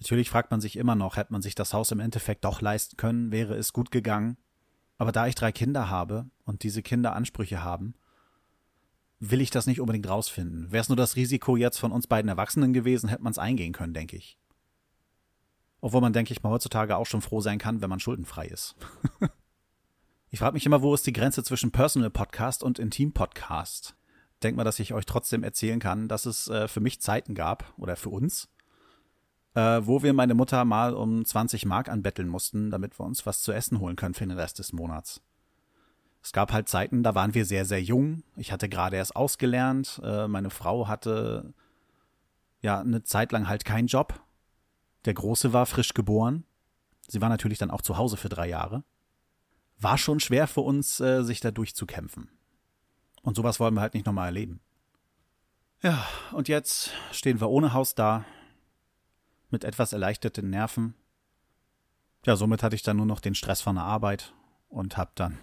Natürlich 0.00 0.30
fragt 0.30 0.50
man 0.50 0.60
sich 0.60 0.76
immer 0.76 0.94
noch, 0.94 1.16
hätte 1.16 1.32
man 1.32 1.42
sich 1.42 1.54
das 1.54 1.72
Haus 1.72 1.90
im 1.90 2.00
Endeffekt 2.00 2.44
doch 2.44 2.60
leisten 2.60 2.96
können, 2.96 3.30
wäre 3.32 3.54
es 3.54 3.72
gut 3.72 3.90
gegangen. 3.90 4.36
Aber 4.98 5.12
da 5.12 5.26
ich 5.26 5.34
drei 5.34 5.52
Kinder 5.52 5.90
habe 5.90 6.26
und 6.44 6.62
diese 6.62 6.82
Kinder 6.82 7.14
Ansprüche 7.14 7.62
haben, 7.62 7.94
will 9.20 9.40
ich 9.40 9.50
das 9.50 9.66
nicht 9.66 9.80
unbedingt 9.80 10.08
rausfinden. 10.08 10.72
Wäre 10.72 10.82
es 10.82 10.88
nur 10.88 10.96
das 10.96 11.16
Risiko 11.16 11.56
jetzt 11.56 11.78
von 11.78 11.92
uns 11.92 12.06
beiden 12.06 12.28
Erwachsenen 12.28 12.72
gewesen, 12.72 13.08
hätte 13.08 13.22
man 13.22 13.30
es 13.30 13.38
eingehen 13.38 13.72
können, 13.72 13.94
denke 13.94 14.16
ich. 14.16 14.38
Obwohl 15.80 16.00
man, 16.00 16.12
denke 16.12 16.32
ich 16.32 16.42
mal, 16.42 16.50
heutzutage 16.50 16.96
auch 16.96 17.06
schon 17.06 17.20
froh 17.20 17.40
sein 17.40 17.58
kann, 17.58 17.80
wenn 17.80 17.90
man 17.90 18.00
schuldenfrei 18.00 18.46
ist. 18.46 18.76
ich 20.30 20.38
frage 20.38 20.54
mich 20.54 20.66
immer, 20.66 20.82
wo 20.82 20.94
ist 20.94 21.06
die 21.06 21.12
Grenze 21.12 21.44
zwischen 21.44 21.70
Personal 21.70 22.10
Podcast 22.10 22.62
und 22.62 22.78
Intim 22.78 23.12
Podcast? 23.12 23.94
Denk 24.42 24.56
mal, 24.56 24.64
dass 24.64 24.80
ich 24.80 24.92
euch 24.92 25.06
trotzdem 25.06 25.42
erzählen 25.42 25.80
kann, 25.80 26.08
dass 26.08 26.26
es 26.26 26.48
äh, 26.48 26.68
für 26.68 26.80
mich 26.80 27.00
Zeiten 27.00 27.34
gab, 27.34 27.72
oder 27.78 27.96
für 27.96 28.10
uns, 28.10 28.48
äh, 29.56 29.86
wo 29.86 30.02
wir 30.02 30.12
meine 30.12 30.34
Mutter 30.34 30.64
mal 30.66 30.92
um 30.92 31.24
20 31.24 31.64
Mark 31.64 31.88
anbetteln 31.88 32.28
mussten, 32.28 32.70
damit 32.70 33.00
wir 33.00 33.06
uns 33.06 33.24
was 33.24 33.40
zu 33.40 33.52
essen 33.52 33.80
holen 33.80 33.96
können 33.96 34.12
für 34.12 34.26
den 34.26 34.38
Rest 34.38 34.58
des 34.58 34.74
Monats. 34.74 35.22
Es 36.22 36.32
gab 36.32 36.52
halt 36.52 36.68
Zeiten, 36.68 37.02
da 37.02 37.14
waren 37.14 37.32
wir 37.34 37.46
sehr, 37.46 37.64
sehr 37.64 37.82
jung. 37.82 38.22
Ich 38.36 38.52
hatte 38.52 38.68
gerade 38.68 38.96
erst 38.96 39.16
ausgelernt. 39.16 40.00
Äh, 40.04 40.28
meine 40.28 40.50
Frau 40.50 40.88
hatte 40.88 41.54
ja 42.60 42.80
eine 42.80 43.02
Zeit 43.02 43.32
lang 43.32 43.48
halt 43.48 43.64
keinen 43.64 43.86
Job. 43.86 44.20
Der 45.06 45.14
Große 45.14 45.54
war 45.54 45.64
frisch 45.64 45.94
geboren. 45.94 46.44
Sie 47.08 47.22
war 47.22 47.30
natürlich 47.30 47.58
dann 47.58 47.70
auch 47.70 47.82
zu 47.82 47.96
Hause 47.96 48.18
für 48.18 48.28
drei 48.28 48.48
Jahre. 48.48 48.84
War 49.78 49.96
schon 49.96 50.20
schwer 50.20 50.48
für 50.48 50.62
uns, 50.62 51.00
äh, 51.00 51.22
sich 51.22 51.40
da 51.40 51.50
durchzukämpfen. 51.50 52.28
Und 53.22 53.36
sowas 53.36 53.58
wollen 53.58 53.74
wir 53.74 53.80
halt 53.80 53.94
nicht 53.94 54.04
nochmal 54.04 54.26
erleben. 54.26 54.60
Ja, 55.82 56.06
und 56.32 56.48
jetzt 56.48 56.90
stehen 57.12 57.40
wir 57.40 57.48
ohne 57.48 57.72
Haus 57.72 57.94
da, 57.94 58.24
mit 59.50 59.64
etwas 59.64 59.92
erleichterten 59.92 60.50
Nerven. 60.50 60.94
Ja, 62.24 62.36
somit 62.36 62.62
hatte 62.62 62.74
ich 62.74 62.82
dann 62.82 62.96
nur 62.96 63.06
noch 63.06 63.20
den 63.20 63.34
Stress 63.34 63.60
von 63.60 63.76
der 63.76 63.84
Arbeit 63.84 64.34
und 64.68 64.96
habe 64.96 65.12
dann 65.14 65.38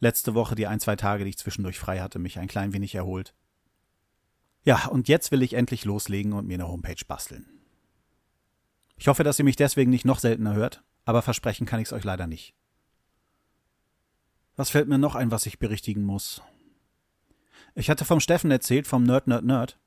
letzte 0.00 0.34
Woche 0.34 0.54
die 0.54 0.66
ein, 0.66 0.80
zwei 0.80 0.96
Tage, 0.96 1.24
die 1.24 1.30
ich 1.30 1.38
zwischendurch 1.38 1.78
frei 1.78 2.00
hatte, 2.00 2.18
mich 2.18 2.38
ein 2.38 2.48
klein 2.48 2.72
wenig 2.72 2.94
erholt. 2.94 3.34
Ja, 4.62 4.86
und 4.86 5.08
jetzt 5.08 5.30
will 5.32 5.42
ich 5.42 5.54
endlich 5.54 5.84
loslegen 5.84 6.32
und 6.32 6.46
mir 6.46 6.54
eine 6.54 6.68
Homepage 6.68 7.04
basteln. 7.06 7.48
Ich 8.96 9.08
hoffe, 9.08 9.24
dass 9.24 9.38
ihr 9.38 9.44
mich 9.44 9.56
deswegen 9.56 9.90
nicht 9.90 10.04
noch 10.04 10.18
seltener 10.18 10.54
hört, 10.54 10.82
aber 11.04 11.22
versprechen 11.22 11.66
kann 11.66 11.80
ich 11.80 11.88
es 11.88 11.92
euch 11.92 12.04
leider 12.04 12.26
nicht. 12.26 12.54
Was 14.56 14.70
fällt 14.70 14.88
mir 14.88 14.98
noch 14.98 15.16
ein, 15.16 15.30
was 15.30 15.46
ich 15.46 15.58
berichtigen 15.58 16.04
muss? 16.04 16.42
Ich 17.74 17.90
hatte 17.90 18.04
vom 18.04 18.20
Steffen 18.20 18.50
erzählt, 18.50 18.86
vom 18.86 19.02
Nerd, 19.02 19.26
Nerd, 19.26 19.44
Nerd, 19.44 19.78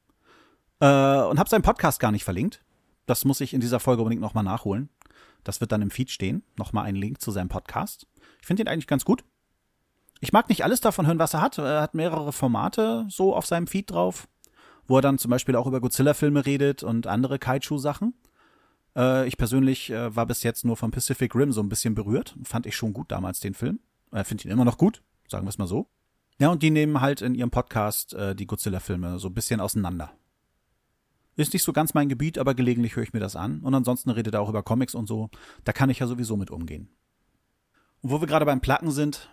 äh, 0.81 0.85
und 0.85 1.39
habe 1.39 1.49
seinen 1.49 1.61
Podcast 1.61 1.99
gar 1.99 2.11
nicht 2.11 2.25
verlinkt. 2.25 2.63
Das 3.07 3.25
muss 3.25 3.41
ich 3.41 3.55
in 3.55 3.61
dieser 3.61 3.79
Folge 3.79 4.03
unbedingt 4.03 4.21
nochmal 4.21 4.43
nachholen. 4.43 4.89
Das 5.43 5.61
wird 5.61 5.71
dann 5.71 5.81
im 5.81 5.89
Feed 5.89 6.11
stehen. 6.11 6.43
Nochmal 6.57 6.85
ein 6.85 6.95
Link 6.95 7.21
zu 7.21 7.31
seinem 7.31 7.49
Podcast. 7.49 8.05
Ich 8.41 8.45
finde 8.45 8.61
ihn 8.61 8.67
eigentlich 8.67 8.85
ganz 8.85 9.05
gut. 9.05 9.23
Ich 10.19 10.33
mag 10.33 10.49
nicht 10.49 10.63
alles 10.63 10.81
davon 10.81 11.07
hören, 11.07 11.19
was 11.19 11.33
er 11.33 11.41
hat. 11.41 11.57
Er 11.57 11.81
hat 11.81 11.93
mehrere 11.93 12.33
Formate 12.33 13.05
so 13.09 13.35
auf 13.35 13.45
seinem 13.45 13.67
Feed 13.67 13.89
drauf, 13.89 14.27
wo 14.87 14.97
er 14.97 15.01
dann 15.01 15.17
zum 15.17 15.31
Beispiel 15.31 15.55
auch 15.55 15.67
über 15.67 15.79
Godzilla-Filme 15.79 16.45
redet 16.45 16.83
und 16.83 17.07
andere 17.07 17.39
Kaiju-Sachen. 17.39 18.13
Äh, 18.95 19.27
ich 19.27 19.37
persönlich 19.37 19.89
äh, 19.89 20.13
war 20.15 20.25
bis 20.25 20.43
jetzt 20.43 20.65
nur 20.65 20.75
vom 20.75 20.91
Pacific 20.91 21.33
Rim 21.33 21.53
so 21.53 21.61
ein 21.61 21.69
bisschen 21.69 21.95
berührt. 21.95 22.35
Fand 22.43 22.65
ich 22.65 22.75
schon 22.75 22.93
gut 22.93 23.11
damals 23.11 23.39
den 23.39 23.53
Film. 23.53 23.79
Äh, 24.11 24.25
Finde 24.25 24.45
ihn 24.45 24.51
immer 24.51 24.65
noch 24.65 24.77
gut, 24.77 25.01
sagen 25.29 25.45
wir 25.45 25.49
es 25.49 25.57
mal 25.57 25.67
so. 25.67 25.87
Ja, 26.39 26.49
und 26.49 26.61
die 26.61 26.71
nehmen 26.71 26.99
halt 26.99 27.21
in 27.21 27.35
ihrem 27.35 27.51
Podcast 27.51 28.13
äh, 28.13 28.35
die 28.35 28.47
Godzilla-Filme 28.47 29.17
so 29.17 29.29
ein 29.29 29.33
bisschen 29.33 29.61
auseinander. 29.61 30.11
Ist 31.37 31.53
nicht 31.53 31.63
so 31.63 31.71
ganz 31.71 31.93
mein 31.93 32.09
Gebiet, 32.09 32.39
aber 32.39 32.55
gelegentlich 32.55 32.95
höre 32.95 33.03
ich 33.03 33.13
mir 33.13 33.19
das 33.19 33.35
an. 33.35 33.61
Und 33.61 33.73
ansonsten 33.73 34.09
redet 34.09 34.33
er 34.33 34.41
auch 34.41 34.49
über 34.49 34.63
Comics 34.63 34.95
und 34.95 35.07
so. 35.07 35.29
Da 35.63 35.71
kann 35.71 35.89
ich 35.89 35.99
ja 35.99 36.07
sowieso 36.07 36.35
mit 36.35 36.49
umgehen. 36.51 36.89
Und 38.01 38.09
wo 38.09 38.19
wir 38.19 38.27
gerade 38.27 38.45
beim 38.45 38.59
Placken 38.59 38.91
sind, 38.91 39.29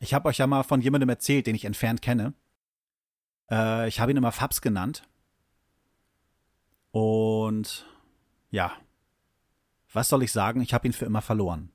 ich 0.00 0.14
habe 0.14 0.28
euch 0.28 0.38
ja 0.38 0.46
mal 0.46 0.62
von 0.62 0.80
jemandem 0.80 1.10
erzählt, 1.10 1.46
den 1.46 1.54
ich 1.54 1.66
entfernt 1.66 2.00
kenne. 2.00 2.32
Äh, 3.50 3.86
ich 3.88 4.00
habe 4.00 4.10
ihn 4.10 4.16
immer 4.16 4.32
Fabs 4.32 4.60
genannt. 4.60 5.02
und 6.90 7.86
ja, 8.50 8.72
was 9.92 10.08
soll 10.08 10.22
ich 10.22 10.32
sagen, 10.32 10.62
ich 10.62 10.72
habe 10.72 10.86
ihn 10.86 10.94
für 10.94 11.04
immer 11.04 11.20
verloren. 11.20 11.70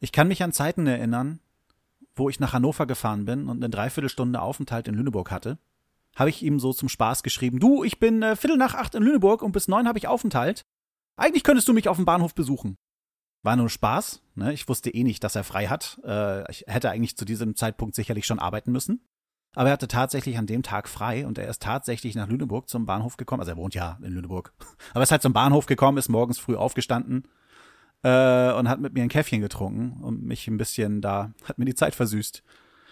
Ich 0.00 0.12
kann 0.12 0.28
mich 0.28 0.42
an 0.42 0.52
Zeiten 0.52 0.86
erinnern, 0.86 1.40
wo 2.14 2.28
ich 2.28 2.40
nach 2.40 2.52
Hannover 2.52 2.86
gefahren 2.86 3.24
bin 3.24 3.48
und 3.48 3.56
eine 3.56 3.70
Dreiviertelstunde 3.70 4.40
Aufenthalt 4.42 4.86
in 4.86 4.94
Lüneburg 4.94 5.30
hatte, 5.30 5.58
habe 6.16 6.30
ich 6.30 6.42
ihm 6.42 6.60
so 6.60 6.72
zum 6.72 6.88
Spaß 6.88 7.22
geschrieben, 7.22 7.60
du, 7.60 7.84
ich 7.84 7.98
bin 7.98 8.22
äh, 8.22 8.36
Viertel 8.36 8.56
nach 8.56 8.74
acht 8.74 8.94
in 8.94 9.02
Lüneburg 9.02 9.42
und 9.42 9.52
bis 9.52 9.68
neun 9.68 9.88
habe 9.88 9.98
ich 9.98 10.08
Aufenthalt. 10.08 10.62
Eigentlich 11.16 11.44
könntest 11.44 11.68
du 11.68 11.72
mich 11.72 11.88
auf 11.88 11.96
dem 11.96 12.04
Bahnhof 12.04 12.34
besuchen. 12.34 12.76
War 13.42 13.56
nur 13.56 13.68
Spaß, 13.68 14.22
ne? 14.36 14.52
Ich 14.52 14.68
wusste 14.68 14.90
eh 14.90 15.04
nicht, 15.04 15.22
dass 15.22 15.36
er 15.36 15.44
frei 15.44 15.66
hat. 15.66 16.00
Äh, 16.04 16.50
ich 16.50 16.64
hätte 16.66 16.90
eigentlich 16.90 17.16
zu 17.16 17.24
diesem 17.24 17.56
Zeitpunkt 17.56 17.94
sicherlich 17.94 18.26
schon 18.26 18.38
arbeiten 18.38 18.72
müssen. 18.72 19.06
Aber 19.54 19.68
er 19.68 19.74
hatte 19.74 19.86
tatsächlich 19.86 20.38
an 20.38 20.46
dem 20.46 20.62
Tag 20.62 20.88
frei 20.88 21.26
und 21.26 21.38
er 21.38 21.48
ist 21.48 21.62
tatsächlich 21.62 22.14
nach 22.16 22.28
Lüneburg 22.28 22.68
zum 22.68 22.86
Bahnhof 22.86 23.16
gekommen. 23.16 23.40
Also 23.40 23.52
er 23.52 23.56
wohnt 23.56 23.74
ja 23.74 23.98
in 24.02 24.12
Lüneburg. 24.12 24.52
Aber 24.90 25.00
er 25.00 25.04
ist 25.04 25.12
halt 25.12 25.22
zum 25.22 25.32
Bahnhof 25.32 25.66
gekommen, 25.66 25.98
ist 25.98 26.08
morgens 26.08 26.38
früh 26.38 26.56
aufgestanden 26.56 27.28
äh, 28.02 28.52
und 28.52 28.68
hat 28.68 28.80
mit 28.80 28.94
mir 28.94 29.02
ein 29.02 29.08
Käffchen 29.08 29.40
getrunken 29.40 30.02
und 30.02 30.22
mich 30.22 30.48
ein 30.48 30.56
bisschen 30.56 31.00
da, 31.00 31.32
hat 31.44 31.58
mir 31.58 31.64
die 31.64 31.74
Zeit 31.74 31.94
versüßt. 31.94 32.42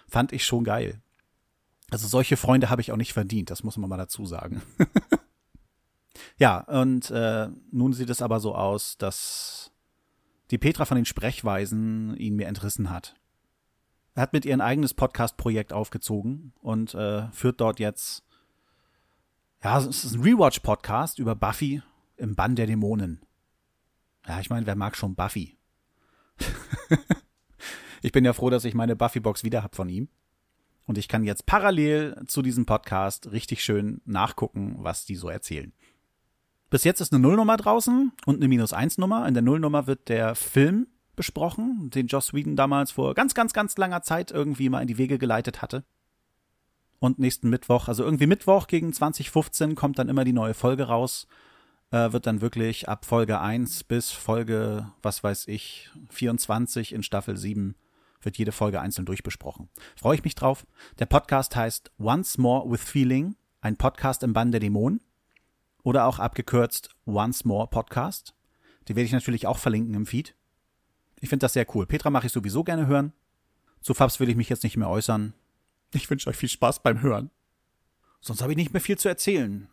Fand 0.06 0.32
ich 0.32 0.44
schon 0.44 0.64
geil. 0.64 1.00
Also 1.92 2.08
solche 2.08 2.38
Freunde 2.38 2.70
habe 2.70 2.80
ich 2.80 2.90
auch 2.90 2.96
nicht 2.96 3.12
verdient, 3.12 3.50
das 3.50 3.64
muss 3.64 3.76
man 3.76 3.90
mal 3.90 3.98
dazu 3.98 4.24
sagen. 4.24 4.62
ja, 6.38 6.60
und 6.60 7.10
äh, 7.10 7.48
nun 7.70 7.92
sieht 7.92 8.08
es 8.08 8.22
aber 8.22 8.40
so 8.40 8.54
aus, 8.54 8.96
dass 8.96 9.72
die 10.50 10.56
Petra 10.56 10.86
von 10.86 10.96
den 10.96 11.04
Sprechweisen 11.04 12.16
ihn 12.16 12.36
mir 12.36 12.46
entrissen 12.46 12.88
hat. 12.88 13.14
Er 14.14 14.22
hat 14.22 14.32
mit 14.32 14.46
ihr 14.46 14.54
ein 14.54 14.62
eigenes 14.62 14.94
Podcast-Projekt 14.94 15.74
aufgezogen 15.74 16.54
und 16.62 16.94
äh, 16.94 17.30
führt 17.32 17.60
dort 17.60 17.78
jetzt, 17.78 18.24
ja, 19.62 19.78
es 19.78 20.04
ist 20.04 20.14
ein 20.14 20.22
Rewatch-Podcast 20.22 21.18
über 21.18 21.34
Buffy 21.34 21.82
im 22.16 22.34
Bann 22.34 22.56
der 22.56 22.66
Dämonen. 22.66 23.20
Ja, 24.26 24.40
ich 24.40 24.48
meine, 24.48 24.64
wer 24.64 24.76
mag 24.76 24.96
schon 24.96 25.14
Buffy? 25.14 25.58
ich 28.00 28.12
bin 28.12 28.24
ja 28.24 28.32
froh, 28.32 28.48
dass 28.48 28.64
ich 28.64 28.72
meine 28.72 28.96
Buffy-Box 28.96 29.44
wieder 29.44 29.62
hab 29.62 29.76
von 29.76 29.90
ihm. 29.90 30.08
Und 30.86 30.98
ich 30.98 31.08
kann 31.08 31.24
jetzt 31.24 31.46
parallel 31.46 32.22
zu 32.26 32.42
diesem 32.42 32.66
Podcast 32.66 33.30
richtig 33.32 33.62
schön 33.62 34.00
nachgucken, 34.04 34.76
was 34.78 35.04
die 35.04 35.16
so 35.16 35.28
erzählen. 35.28 35.72
Bis 36.70 36.84
jetzt 36.84 37.00
ist 37.00 37.12
eine 37.12 37.22
Nullnummer 37.22 37.56
draußen 37.56 38.12
und 38.26 38.36
eine 38.36 38.48
Minus-1-Nummer. 38.48 39.28
In 39.28 39.34
der 39.34 39.42
Nullnummer 39.42 39.86
wird 39.86 40.08
der 40.08 40.34
Film 40.34 40.86
besprochen, 41.14 41.90
den 41.90 42.06
Joss 42.06 42.32
Whedon 42.32 42.56
damals 42.56 42.92
vor 42.92 43.14
ganz, 43.14 43.34
ganz, 43.34 43.52
ganz 43.52 43.76
langer 43.76 44.02
Zeit 44.02 44.30
irgendwie 44.30 44.70
mal 44.70 44.80
in 44.80 44.88
die 44.88 44.98
Wege 44.98 45.18
geleitet 45.18 45.60
hatte. 45.60 45.84
Und 46.98 47.18
nächsten 47.18 47.50
Mittwoch, 47.50 47.88
also 47.88 48.04
irgendwie 48.04 48.26
Mittwoch 48.26 48.68
gegen 48.68 48.92
2015 48.92 49.74
kommt 49.74 49.98
dann 49.98 50.08
immer 50.08 50.24
die 50.24 50.32
neue 50.32 50.54
Folge 50.54 50.84
raus. 50.84 51.26
Äh, 51.90 52.12
wird 52.12 52.26
dann 52.26 52.40
wirklich 52.40 52.88
ab 52.88 53.04
Folge 53.04 53.40
1 53.40 53.84
bis 53.84 54.10
Folge, 54.10 54.90
was 55.02 55.22
weiß 55.22 55.48
ich, 55.48 55.90
24 56.08 56.94
in 56.94 57.02
Staffel 57.02 57.36
7 57.36 57.74
wird 58.22 58.38
jede 58.38 58.52
Folge 58.52 58.80
einzeln 58.80 59.06
durchbesprochen. 59.06 59.68
Freue 59.96 60.16
ich 60.16 60.24
mich 60.24 60.34
drauf. 60.34 60.66
Der 60.98 61.06
Podcast 61.06 61.56
heißt 61.56 61.92
Once 61.98 62.38
More 62.38 62.70
with 62.70 62.82
Feeling, 62.82 63.36
ein 63.60 63.76
Podcast 63.76 64.22
im 64.22 64.32
Bann 64.32 64.50
der 64.50 64.60
Dämonen. 64.60 65.00
Oder 65.82 66.06
auch 66.06 66.18
abgekürzt 66.18 66.90
Once 67.06 67.44
More 67.44 67.68
Podcast. 67.68 68.34
Die 68.88 68.96
werde 68.96 69.06
ich 69.06 69.12
natürlich 69.12 69.46
auch 69.46 69.58
verlinken 69.58 69.94
im 69.94 70.06
Feed. 70.06 70.34
Ich 71.20 71.28
finde 71.28 71.44
das 71.44 71.52
sehr 71.52 71.66
cool. 71.74 71.86
Petra 71.86 72.10
mache 72.10 72.26
ich 72.26 72.32
sowieso 72.32 72.64
gerne 72.64 72.86
hören. 72.86 73.12
Zu 73.80 73.94
Fabs 73.94 74.20
will 74.20 74.28
ich 74.28 74.36
mich 74.36 74.48
jetzt 74.48 74.64
nicht 74.64 74.76
mehr 74.76 74.88
äußern. 74.88 75.34
Ich 75.92 76.08
wünsche 76.08 76.30
euch 76.30 76.36
viel 76.36 76.48
Spaß 76.48 76.82
beim 76.82 77.02
Hören. 77.02 77.30
Sonst 78.20 78.42
habe 78.42 78.52
ich 78.52 78.56
nicht 78.56 78.72
mehr 78.72 78.80
viel 78.80 78.98
zu 78.98 79.08
erzählen. 79.08 79.68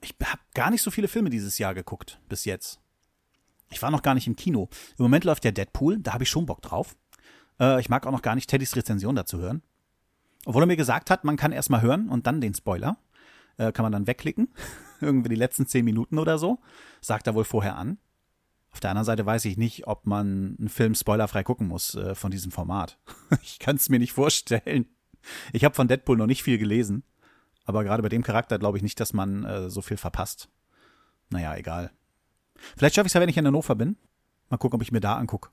Ich 0.00 0.14
habe 0.24 0.40
gar 0.54 0.70
nicht 0.70 0.82
so 0.82 0.90
viele 0.90 1.08
Filme 1.08 1.30
dieses 1.30 1.58
Jahr 1.58 1.74
geguckt, 1.74 2.20
bis 2.28 2.44
jetzt. 2.44 2.80
Ich 3.70 3.82
war 3.82 3.90
noch 3.90 4.02
gar 4.02 4.14
nicht 4.14 4.26
im 4.26 4.36
Kino. 4.36 4.68
Im 4.98 5.02
Moment 5.04 5.24
läuft 5.24 5.44
ja 5.44 5.50
Deadpool, 5.50 5.98
da 5.98 6.12
habe 6.12 6.24
ich 6.24 6.30
schon 6.30 6.46
Bock 6.46 6.62
drauf. 6.62 6.96
Äh, 7.60 7.80
ich 7.80 7.88
mag 7.88 8.06
auch 8.06 8.12
noch 8.12 8.22
gar 8.22 8.34
nicht 8.34 8.48
Teddys 8.48 8.76
Rezension 8.76 9.14
dazu 9.14 9.38
hören. 9.38 9.62
Obwohl 10.46 10.62
er 10.62 10.66
mir 10.66 10.76
gesagt 10.76 11.10
hat, 11.10 11.24
man 11.24 11.36
kann 11.36 11.52
erstmal 11.52 11.82
hören 11.82 12.08
und 12.08 12.26
dann 12.26 12.40
den 12.40 12.54
Spoiler. 12.54 12.98
Äh, 13.56 13.72
kann 13.72 13.84
man 13.84 13.92
dann 13.92 14.06
wegklicken. 14.06 14.48
Irgendwie 15.00 15.28
die 15.28 15.36
letzten 15.36 15.66
zehn 15.66 15.84
Minuten 15.84 16.18
oder 16.18 16.38
so. 16.38 16.58
Sagt 17.00 17.26
er 17.26 17.34
wohl 17.34 17.44
vorher 17.44 17.76
an. 17.76 17.98
Auf 18.72 18.80
der 18.80 18.90
anderen 18.90 19.06
Seite 19.06 19.24
weiß 19.24 19.44
ich 19.44 19.56
nicht, 19.56 19.86
ob 19.86 20.04
man 20.04 20.56
einen 20.58 20.68
Film 20.68 20.96
spoilerfrei 20.96 21.44
gucken 21.44 21.68
muss 21.68 21.94
äh, 21.94 22.16
von 22.16 22.32
diesem 22.32 22.50
Format. 22.50 22.98
ich 23.42 23.60
kann 23.60 23.76
es 23.76 23.88
mir 23.88 24.00
nicht 24.00 24.12
vorstellen. 24.12 24.86
Ich 25.52 25.64
habe 25.64 25.76
von 25.76 25.86
Deadpool 25.86 26.16
noch 26.16 26.26
nicht 26.26 26.42
viel 26.42 26.58
gelesen, 26.58 27.04
aber 27.64 27.84
gerade 27.84 28.02
bei 28.02 28.08
dem 28.08 28.24
Charakter 28.24 28.58
glaube 28.58 28.76
ich 28.76 28.82
nicht, 28.82 28.98
dass 28.98 29.12
man 29.12 29.44
äh, 29.44 29.70
so 29.70 29.80
viel 29.80 29.96
verpasst. 29.96 30.48
Naja, 31.30 31.54
egal. 31.56 31.92
Vielleicht 32.76 32.96
schaffe 32.96 33.06
ich 33.06 33.10
es 33.10 33.14
ja, 33.14 33.20
wenn 33.20 33.28
ich 33.28 33.36
in 33.36 33.46
Hannover 33.46 33.76
bin. 33.76 33.96
Mal 34.50 34.56
gucken, 34.56 34.76
ob 34.76 34.82
ich 34.82 34.92
mir 34.92 35.00
da 35.00 35.16
angucke. 35.16 35.50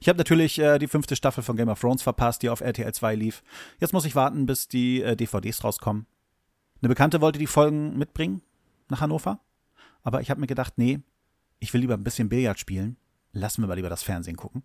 Ich 0.00 0.08
habe 0.08 0.18
natürlich 0.18 0.58
äh, 0.58 0.78
die 0.78 0.88
fünfte 0.88 1.16
Staffel 1.16 1.42
von 1.42 1.56
Game 1.56 1.68
of 1.68 1.80
Thrones 1.80 2.02
verpasst, 2.02 2.42
die 2.42 2.48
auf 2.48 2.60
RTL 2.60 2.92
2 2.92 3.14
lief. 3.14 3.42
Jetzt 3.80 3.92
muss 3.92 4.04
ich 4.04 4.14
warten, 4.14 4.46
bis 4.46 4.68
die 4.68 5.02
äh, 5.02 5.16
DVDs 5.16 5.64
rauskommen. 5.64 6.06
Eine 6.80 6.88
Bekannte 6.88 7.20
wollte 7.20 7.38
die 7.38 7.46
Folgen 7.46 7.96
mitbringen 7.96 8.42
nach 8.88 9.00
Hannover, 9.00 9.40
aber 10.02 10.20
ich 10.20 10.30
habe 10.30 10.40
mir 10.40 10.46
gedacht, 10.46 10.74
nee, 10.76 11.00
ich 11.58 11.72
will 11.72 11.80
lieber 11.80 11.94
ein 11.94 12.04
bisschen 12.04 12.28
Billard 12.28 12.58
spielen. 12.58 12.96
Lassen 13.32 13.62
wir 13.62 13.68
mal 13.68 13.74
lieber 13.74 13.88
das 13.88 14.02
Fernsehen 14.02 14.36
gucken. 14.36 14.62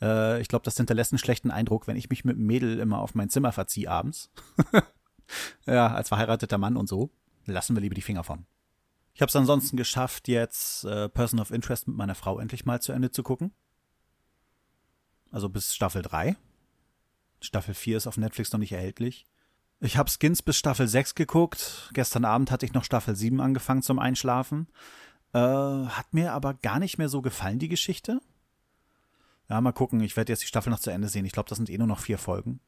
Äh, 0.00 0.40
ich 0.40 0.48
glaube, 0.48 0.64
das 0.64 0.76
hinterlässt 0.76 1.12
einen 1.12 1.18
schlechten 1.18 1.50
Eindruck, 1.50 1.86
wenn 1.86 1.96
ich 1.96 2.08
mich 2.08 2.24
mit 2.24 2.36
dem 2.36 2.46
Mädel 2.46 2.78
immer 2.78 3.00
auf 3.00 3.14
mein 3.14 3.28
Zimmer 3.28 3.52
verziehe 3.52 3.90
abends. 3.90 4.30
ja, 5.66 5.88
als 5.88 6.08
verheirateter 6.08 6.58
Mann 6.58 6.76
und 6.76 6.88
so. 6.88 7.10
Lassen 7.46 7.76
wir 7.76 7.80
lieber 7.80 7.94
die 7.94 8.02
Finger 8.02 8.24
von. 8.24 8.46
Ich 9.14 9.22
habe 9.22 9.28
es 9.28 9.36
ansonsten 9.36 9.76
geschafft, 9.76 10.28
jetzt 10.28 10.84
äh, 10.84 11.08
Person 11.08 11.40
of 11.40 11.50
Interest 11.50 11.88
mit 11.88 11.96
meiner 11.96 12.14
Frau 12.14 12.38
endlich 12.38 12.64
mal 12.64 12.80
zu 12.80 12.92
Ende 12.92 13.10
zu 13.10 13.22
gucken. 13.22 13.52
Also 15.30 15.48
bis 15.48 15.74
Staffel 15.74 16.02
3. 16.02 16.36
Staffel 17.40 17.74
4 17.74 17.96
ist 17.96 18.06
auf 18.06 18.16
Netflix 18.16 18.52
noch 18.52 18.60
nicht 18.60 18.72
erhältlich. 18.72 19.26
Ich 19.80 19.96
habe 19.96 20.10
Skins 20.10 20.42
bis 20.42 20.56
Staffel 20.56 20.86
6 20.86 21.14
geguckt. 21.14 21.90
Gestern 21.94 22.24
Abend 22.24 22.50
hatte 22.50 22.66
ich 22.66 22.74
noch 22.74 22.84
Staffel 22.84 23.16
7 23.16 23.40
angefangen 23.40 23.82
zum 23.82 23.98
Einschlafen. 23.98 24.68
Äh, 25.32 25.38
hat 25.38 26.12
mir 26.12 26.32
aber 26.32 26.54
gar 26.54 26.78
nicht 26.78 26.98
mehr 26.98 27.08
so 27.08 27.22
gefallen, 27.22 27.58
die 27.58 27.68
Geschichte. 27.68 28.20
Ja, 29.48 29.60
mal 29.60 29.72
gucken. 29.72 30.00
Ich 30.00 30.16
werde 30.16 30.32
jetzt 30.32 30.42
die 30.42 30.48
Staffel 30.48 30.70
noch 30.70 30.80
zu 30.80 30.90
Ende 30.90 31.08
sehen. 31.08 31.24
Ich 31.24 31.32
glaube, 31.32 31.48
das 31.48 31.56
sind 31.56 31.70
eh 31.70 31.78
nur 31.78 31.86
noch 31.86 32.00
vier 32.00 32.18
Folgen. 32.18 32.60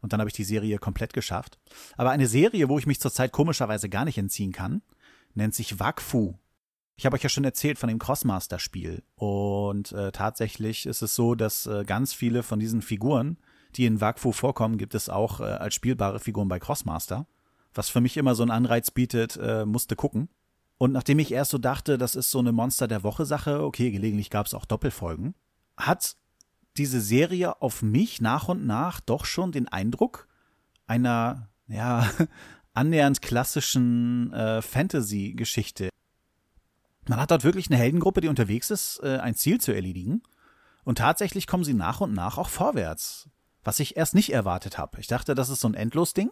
Und 0.00 0.12
dann 0.12 0.20
habe 0.20 0.28
ich 0.28 0.36
die 0.36 0.44
Serie 0.44 0.78
komplett 0.78 1.12
geschafft. 1.12 1.58
Aber 1.96 2.10
eine 2.10 2.26
Serie, 2.26 2.68
wo 2.68 2.78
ich 2.78 2.86
mich 2.86 3.00
zurzeit 3.00 3.32
komischerweise 3.32 3.88
gar 3.88 4.04
nicht 4.04 4.18
entziehen 4.18 4.52
kann, 4.52 4.82
nennt 5.34 5.54
sich 5.54 5.80
Wakfu. 5.80 6.34
Ich 6.98 7.06
habe 7.06 7.14
euch 7.14 7.22
ja 7.22 7.28
schon 7.28 7.44
erzählt 7.44 7.78
von 7.78 7.88
dem 7.88 8.00
Crossmaster-Spiel. 8.00 9.04
Und 9.14 9.92
äh, 9.92 10.10
tatsächlich 10.10 10.84
ist 10.84 11.00
es 11.00 11.14
so, 11.14 11.36
dass 11.36 11.64
äh, 11.66 11.84
ganz 11.86 12.12
viele 12.12 12.42
von 12.42 12.58
diesen 12.58 12.82
Figuren, 12.82 13.38
die 13.76 13.86
in 13.86 14.00
Wakfu 14.00 14.32
vorkommen, 14.32 14.78
gibt 14.78 14.96
es 14.96 15.08
auch 15.08 15.38
äh, 15.38 15.44
als 15.44 15.76
spielbare 15.76 16.18
Figuren 16.18 16.48
bei 16.48 16.58
Crossmaster. 16.58 17.28
Was 17.72 17.88
für 17.88 18.00
mich 18.00 18.16
immer 18.16 18.34
so 18.34 18.42
einen 18.42 18.50
Anreiz 18.50 18.90
bietet, 18.90 19.38
äh, 19.40 19.64
musste 19.64 19.94
gucken. 19.94 20.28
Und 20.76 20.90
nachdem 20.90 21.20
ich 21.20 21.30
erst 21.30 21.52
so 21.52 21.58
dachte, 21.58 21.98
das 21.98 22.16
ist 22.16 22.32
so 22.32 22.40
eine 22.40 22.50
Monster 22.50 22.88
der 22.88 23.04
Woche 23.04 23.26
Sache, 23.26 23.62
okay, 23.62 23.92
gelegentlich 23.92 24.28
gab 24.28 24.46
es 24.46 24.54
auch 24.54 24.64
Doppelfolgen, 24.64 25.36
hat 25.76 26.16
diese 26.78 27.00
Serie 27.00 27.62
auf 27.62 27.80
mich 27.80 28.20
nach 28.20 28.48
und 28.48 28.66
nach 28.66 28.98
doch 28.98 29.24
schon 29.24 29.52
den 29.52 29.68
Eindruck 29.68 30.26
einer, 30.88 31.48
ja, 31.68 32.10
annähernd 32.74 33.22
klassischen 33.22 34.32
äh, 34.32 34.62
Fantasy-Geschichte. 34.62 35.90
Man 37.08 37.20
hat 37.20 37.30
dort 37.30 37.44
wirklich 37.44 37.70
eine 37.70 37.78
Heldengruppe, 37.78 38.20
die 38.20 38.28
unterwegs 38.28 38.70
ist, 38.70 39.00
äh, 39.02 39.18
ein 39.18 39.34
Ziel 39.34 39.60
zu 39.60 39.72
erledigen. 39.72 40.22
Und 40.84 40.98
tatsächlich 40.98 41.46
kommen 41.46 41.64
sie 41.64 41.74
nach 41.74 42.00
und 42.00 42.12
nach 42.12 42.38
auch 42.38 42.48
vorwärts. 42.48 43.28
Was 43.64 43.80
ich 43.80 43.96
erst 43.96 44.14
nicht 44.14 44.32
erwartet 44.32 44.78
habe. 44.78 45.00
Ich 45.00 45.06
dachte, 45.06 45.34
das 45.34 45.48
ist 45.48 45.60
so 45.60 45.68
ein 45.68 45.74
Endlos-Ding. 45.74 46.30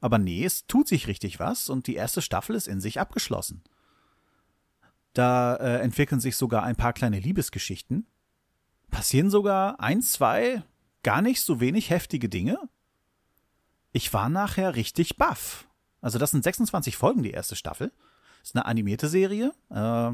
Aber 0.00 0.18
nee, 0.18 0.44
es 0.44 0.66
tut 0.66 0.88
sich 0.88 1.06
richtig 1.06 1.40
was 1.40 1.68
und 1.68 1.86
die 1.86 1.94
erste 1.94 2.22
Staffel 2.22 2.56
ist 2.56 2.68
in 2.68 2.80
sich 2.80 3.00
abgeschlossen. 3.00 3.62
Da 5.12 5.56
äh, 5.56 5.78
entwickeln 5.80 6.20
sich 6.20 6.36
sogar 6.36 6.62
ein 6.64 6.76
paar 6.76 6.92
kleine 6.92 7.20
Liebesgeschichten. 7.20 8.06
Passieren 8.90 9.30
sogar 9.30 9.80
ein, 9.80 10.02
zwei 10.02 10.62
gar 11.02 11.22
nicht 11.22 11.40
so 11.40 11.60
wenig 11.60 11.90
heftige 11.90 12.28
Dinge. 12.28 12.58
Ich 13.92 14.12
war 14.12 14.28
nachher 14.28 14.74
richtig 14.74 15.16
baff. 15.16 15.68
Also 16.00 16.18
das 16.18 16.32
sind 16.32 16.44
26 16.44 16.96
Folgen, 16.96 17.22
die 17.22 17.30
erste 17.30 17.56
Staffel. 17.56 17.92
Ist 18.44 18.54
eine 18.54 18.66
animierte 18.66 19.08
Serie. 19.08 19.52
Äh, 19.70 20.12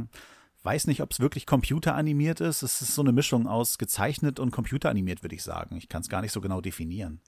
weiß 0.63 0.87
nicht, 0.87 1.03
ob 1.03 1.11
es 1.11 1.21
wirklich 1.21 1.47
computeranimiert 1.47 2.41
ist. 2.41 2.63
Es 2.63 2.81
ist 2.81 2.95
so 2.95 3.03
eine 3.03 3.13
Mischung 3.13 3.49
aus 3.49 3.77
gezeichnet 3.77 4.39
und 4.39 4.53
computeranimiert, 4.53 5.23
würde 5.23 5.35
ich 5.35 5.43
sagen. 5.43 5.77
Ich 5.77 5.89
kann 5.89 6.03
es 6.03 6.09
gar 6.09 6.23
nicht 6.23 6.33
so 6.33 6.41
genau 6.41 6.61
definieren. 6.61 7.21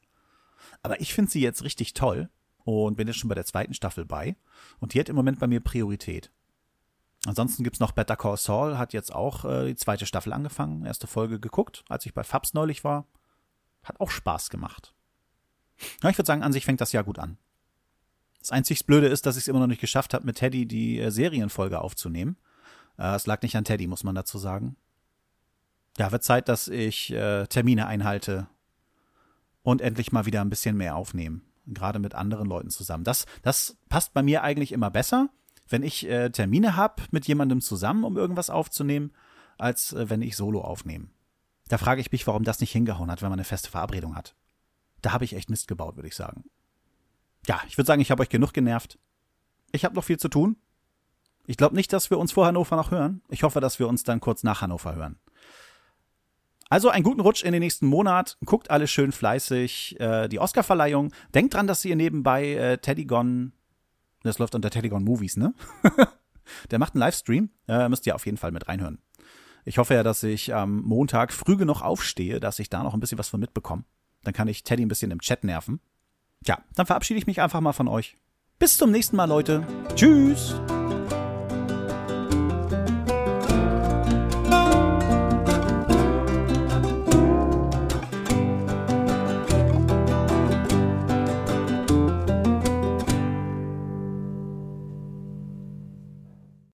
Aber 0.83 1.01
ich 1.01 1.13
finde 1.13 1.31
sie 1.31 1.41
jetzt 1.41 1.65
richtig 1.65 1.93
toll 1.93 2.31
und 2.65 2.97
bin 2.97 3.09
jetzt 3.09 3.19
schon 3.19 3.29
bei 3.29 3.35
der 3.35 3.45
zweiten 3.45 3.75
Staffel 3.75 4.05
bei. 4.05 4.37
Und 4.79 4.95
die 4.95 5.01
hat 5.01 5.09
im 5.09 5.17
Moment 5.17 5.41
bei 5.41 5.49
mir 5.49 5.61
Priorität. 5.61 6.31
Ansonsten 7.27 7.65
gibt's 7.65 7.81
noch 7.81 7.93
Better 7.93 8.17
Call 8.17 8.37
Saul, 8.37 8.79
hat 8.79 8.93
jetzt 8.93 9.13
auch 9.13 9.45
äh, 9.45 9.67
die 9.69 9.77
zweite 9.77 10.07
Staffel 10.07 10.33
angefangen, 10.33 10.85
erste 10.85 11.07
Folge 11.07 11.39
geguckt, 11.39 11.85
als 11.89 12.07
ich 12.07 12.15
bei 12.15 12.25
Fabs 12.25 12.55
neulich 12.55 12.85
war. 12.85 13.07
Hat 13.85 14.01
auch 14.01 14.11
Spaß 14.11 14.51
gemacht. 14.51 14.95
Ja, 16.03 16.11
ich 16.11 16.19
würde 16.19 16.27
sagen, 16.27 16.43
an 16.43 16.53
sich 16.53 16.65
fängt 16.65 16.81
das 16.81 16.93
Jahr 16.93 17.05
gut 17.05 17.19
an. 17.19 17.39
Das 18.43 18.51
einzig 18.51 18.87
Blöde 18.87 19.07
ist, 19.07 19.25
dass 19.25 19.37
ich 19.37 19.45
es 19.45 19.49
immer 19.49 19.61
noch 19.61 19.69
nicht 19.69 19.81
geschafft 19.81 20.15
habe, 20.15 20.27
mit 20.27 20.37
Teddy 20.37 20.67
die 20.67 20.99
äh, 20.99 21.11
Serienfolge 21.11 21.81
aufzunehmen. 21.81 22.37
Äh, 22.99 23.15
es 23.15 23.27
lag 23.27 23.41
nicht 23.43 23.57
an 23.57 23.63
Teddy, 23.63 23.87
muss 23.87 24.03
man 24.03 24.17
dazu 24.17 24.37
sagen. 24.37 24.77
Ja, 25.97 26.11
wird 26.11 26.25
Zeit, 26.25 26.49
dass 26.49 26.67
ich 26.67 27.13
äh, 27.13 27.47
Termine 27.47 27.87
einhalte 27.87 28.49
und 29.63 29.81
endlich 29.81 30.11
mal 30.11 30.27
wieder 30.27 30.41
ein 30.41 30.51
bisschen 30.51 30.77
mehr 30.77 30.97
aufnehmen. 30.97 31.43
Gerade 31.67 32.01
mit 32.01 32.17
anderen 32.17 32.49
Leuten 32.49 32.71
zusammen. 32.71 33.05
Das, 33.05 33.27
das 33.43 33.77
passt 33.89 34.13
bei 34.13 34.25
mir 34.25 34.43
eigentlich 34.43 34.73
immer 34.73 34.91
besser, 34.91 35.29
wenn 35.69 35.85
ich 35.85 36.09
äh, 36.09 36.31
Termine 36.31 36.75
habe 36.75 37.05
mit 37.13 37.29
jemandem 37.29 37.61
zusammen, 37.61 38.03
um 38.03 38.17
irgendwas 38.17 38.51
aufzunehmen, 38.51 39.13
als 39.57 39.93
äh, 39.93 40.11
wenn 40.11 40.21
ich 40.21 40.35
solo 40.35 40.63
aufnehme. 40.63 41.07
Da 41.69 41.79
frage 41.79 42.01
ich 42.01 42.11
mich, 42.11 42.27
warum 42.27 42.43
das 42.43 42.59
nicht 42.59 42.73
hingehauen 42.73 43.09
hat, 43.09 43.23
wenn 43.23 43.31
man 43.31 43.39
eine 43.39 43.45
feste 43.45 43.71
Verabredung 43.71 44.17
hat. 44.17 44.35
Da 45.01 45.13
habe 45.13 45.25
ich 45.25 45.37
echt 45.37 45.49
Mist 45.49 45.69
gebaut, 45.69 45.95
würde 45.95 46.09
ich 46.09 46.17
sagen. 46.17 46.45
Ja, 47.47 47.61
ich 47.69 47.77
würde 47.77 47.87
sagen, 47.87 48.01
ich 48.01 48.11
habe 48.11 48.23
euch 48.23 48.29
genug 48.29 48.53
genervt. 48.53 48.99
Ich 49.73 49.85
habe 49.85 49.95
noch 49.95 50.05
viel 50.05 50.19
zu 50.19 50.29
tun. 50.29 50.57
Ich 51.47 51.57
glaube 51.57 51.75
nicht, 51.75 51.93
dass 51.93 52.11
wir 52.11 52.19
uns 52.19 52.33
vor 52.33 52.47
Hannover 52.47 52.77
noch 52.77 52.91
hören. 52.91 53.23
Ich 53.29 53.43
hoffe, 53.43 53.61
dass 53.61 53.79
wir 53.79 53.89
uns 53.89 54.05
dann 54.05 54.21
kurz 54.21 54.45
nach 54.45 54.61
Hannover 54.61 54.95
hören. 54.95 55.19
Also 56.69 56.89
einen 56.89 57.05
guten 57.05 57.21
Rutsch 57.21 57.43
in 57.43 57.53
den 57.53 57.61
nächsten 57.61 57.87
Monat. 57.87 58.39
Guckt 58.45 58.71
alle 58.71 58.87
schön 58.87 59.13
fleißig 59.13 60.01
äh, 60.01 60.29
die 60.29 60.39
Oscarverleihung. 60.39 61.13
Denkt 61.35 61.55
dran, 61.55 61.67
dass 61.67 61.85
ihr 61.85 61.97
nebenbei 61.97 62.55
äh, 62.55 62.79
Teddy 62.79 63.05
Gone, 63.05 63.53
das 64.23 64.39
läuft 64.39 64.55
unter 64.55 64.71
Teddy 64.71 64.89
Gone 64.89 65.05
Movies, 65.05 65.37
ne? 65.37 65.53
Der 66.71 66.79
macht 66.79 66.95
einen 66.95 67.01
Livestream. 67.01 67.51
Äh, 67.69 67.89
müsst 67.89 68.07
ihr 68.07 68.15
auf 68.15 68.25
jeden 68.25 68.39
Fall 68.39 68.53
mit 68.53 68.69
reinhören. 68.69 69.01
Ich 69.65 69.79
hoffe 69.79 69.95
ja, 69.95 70.03
dass 70.03 70.23
ich 70.23 70.55
am 70.55 70.81
Montag 70.81 71.33
früh 71.33 71.57
genug 71.57 71.83
aufstehe, 71.83 72.41
dass 72.41 72.59
ich 72.59 72.71
da 72.71 72.83
noch 72.83 72.95
ein 72.95 73.01
bisschen 73.01 73.19
was 73.19 73.29
von 73.29 73.41
mitbekomme. 73.41 73.85
Dann 74.23 74.33
kann 74.33 74.49
ich 74.49 74.65
Teddy 74.65 74.85
ein 74.85 74.89
bisschen 74.89 75.11
im 75.11 75.21
Chat 75.21 75.45
nerven. 75.45 75.81
Tja, 76.43 76.59
dann 76.75 76.87
verabschiede 76.87 77.19
ich 77.19 77.27
mich 77.27 77.41
einfach 77.41 77.61
mal 77.61 77.73
von 77.73 77.89
euch. 77.89 78.17
Bis 78.59 78.77
zum 78.79 78.91
nächsten 78.91 79.17
Mal, 79.17 79.25
Leute. 79.25 79.67
Tschüss. 79.95 80.55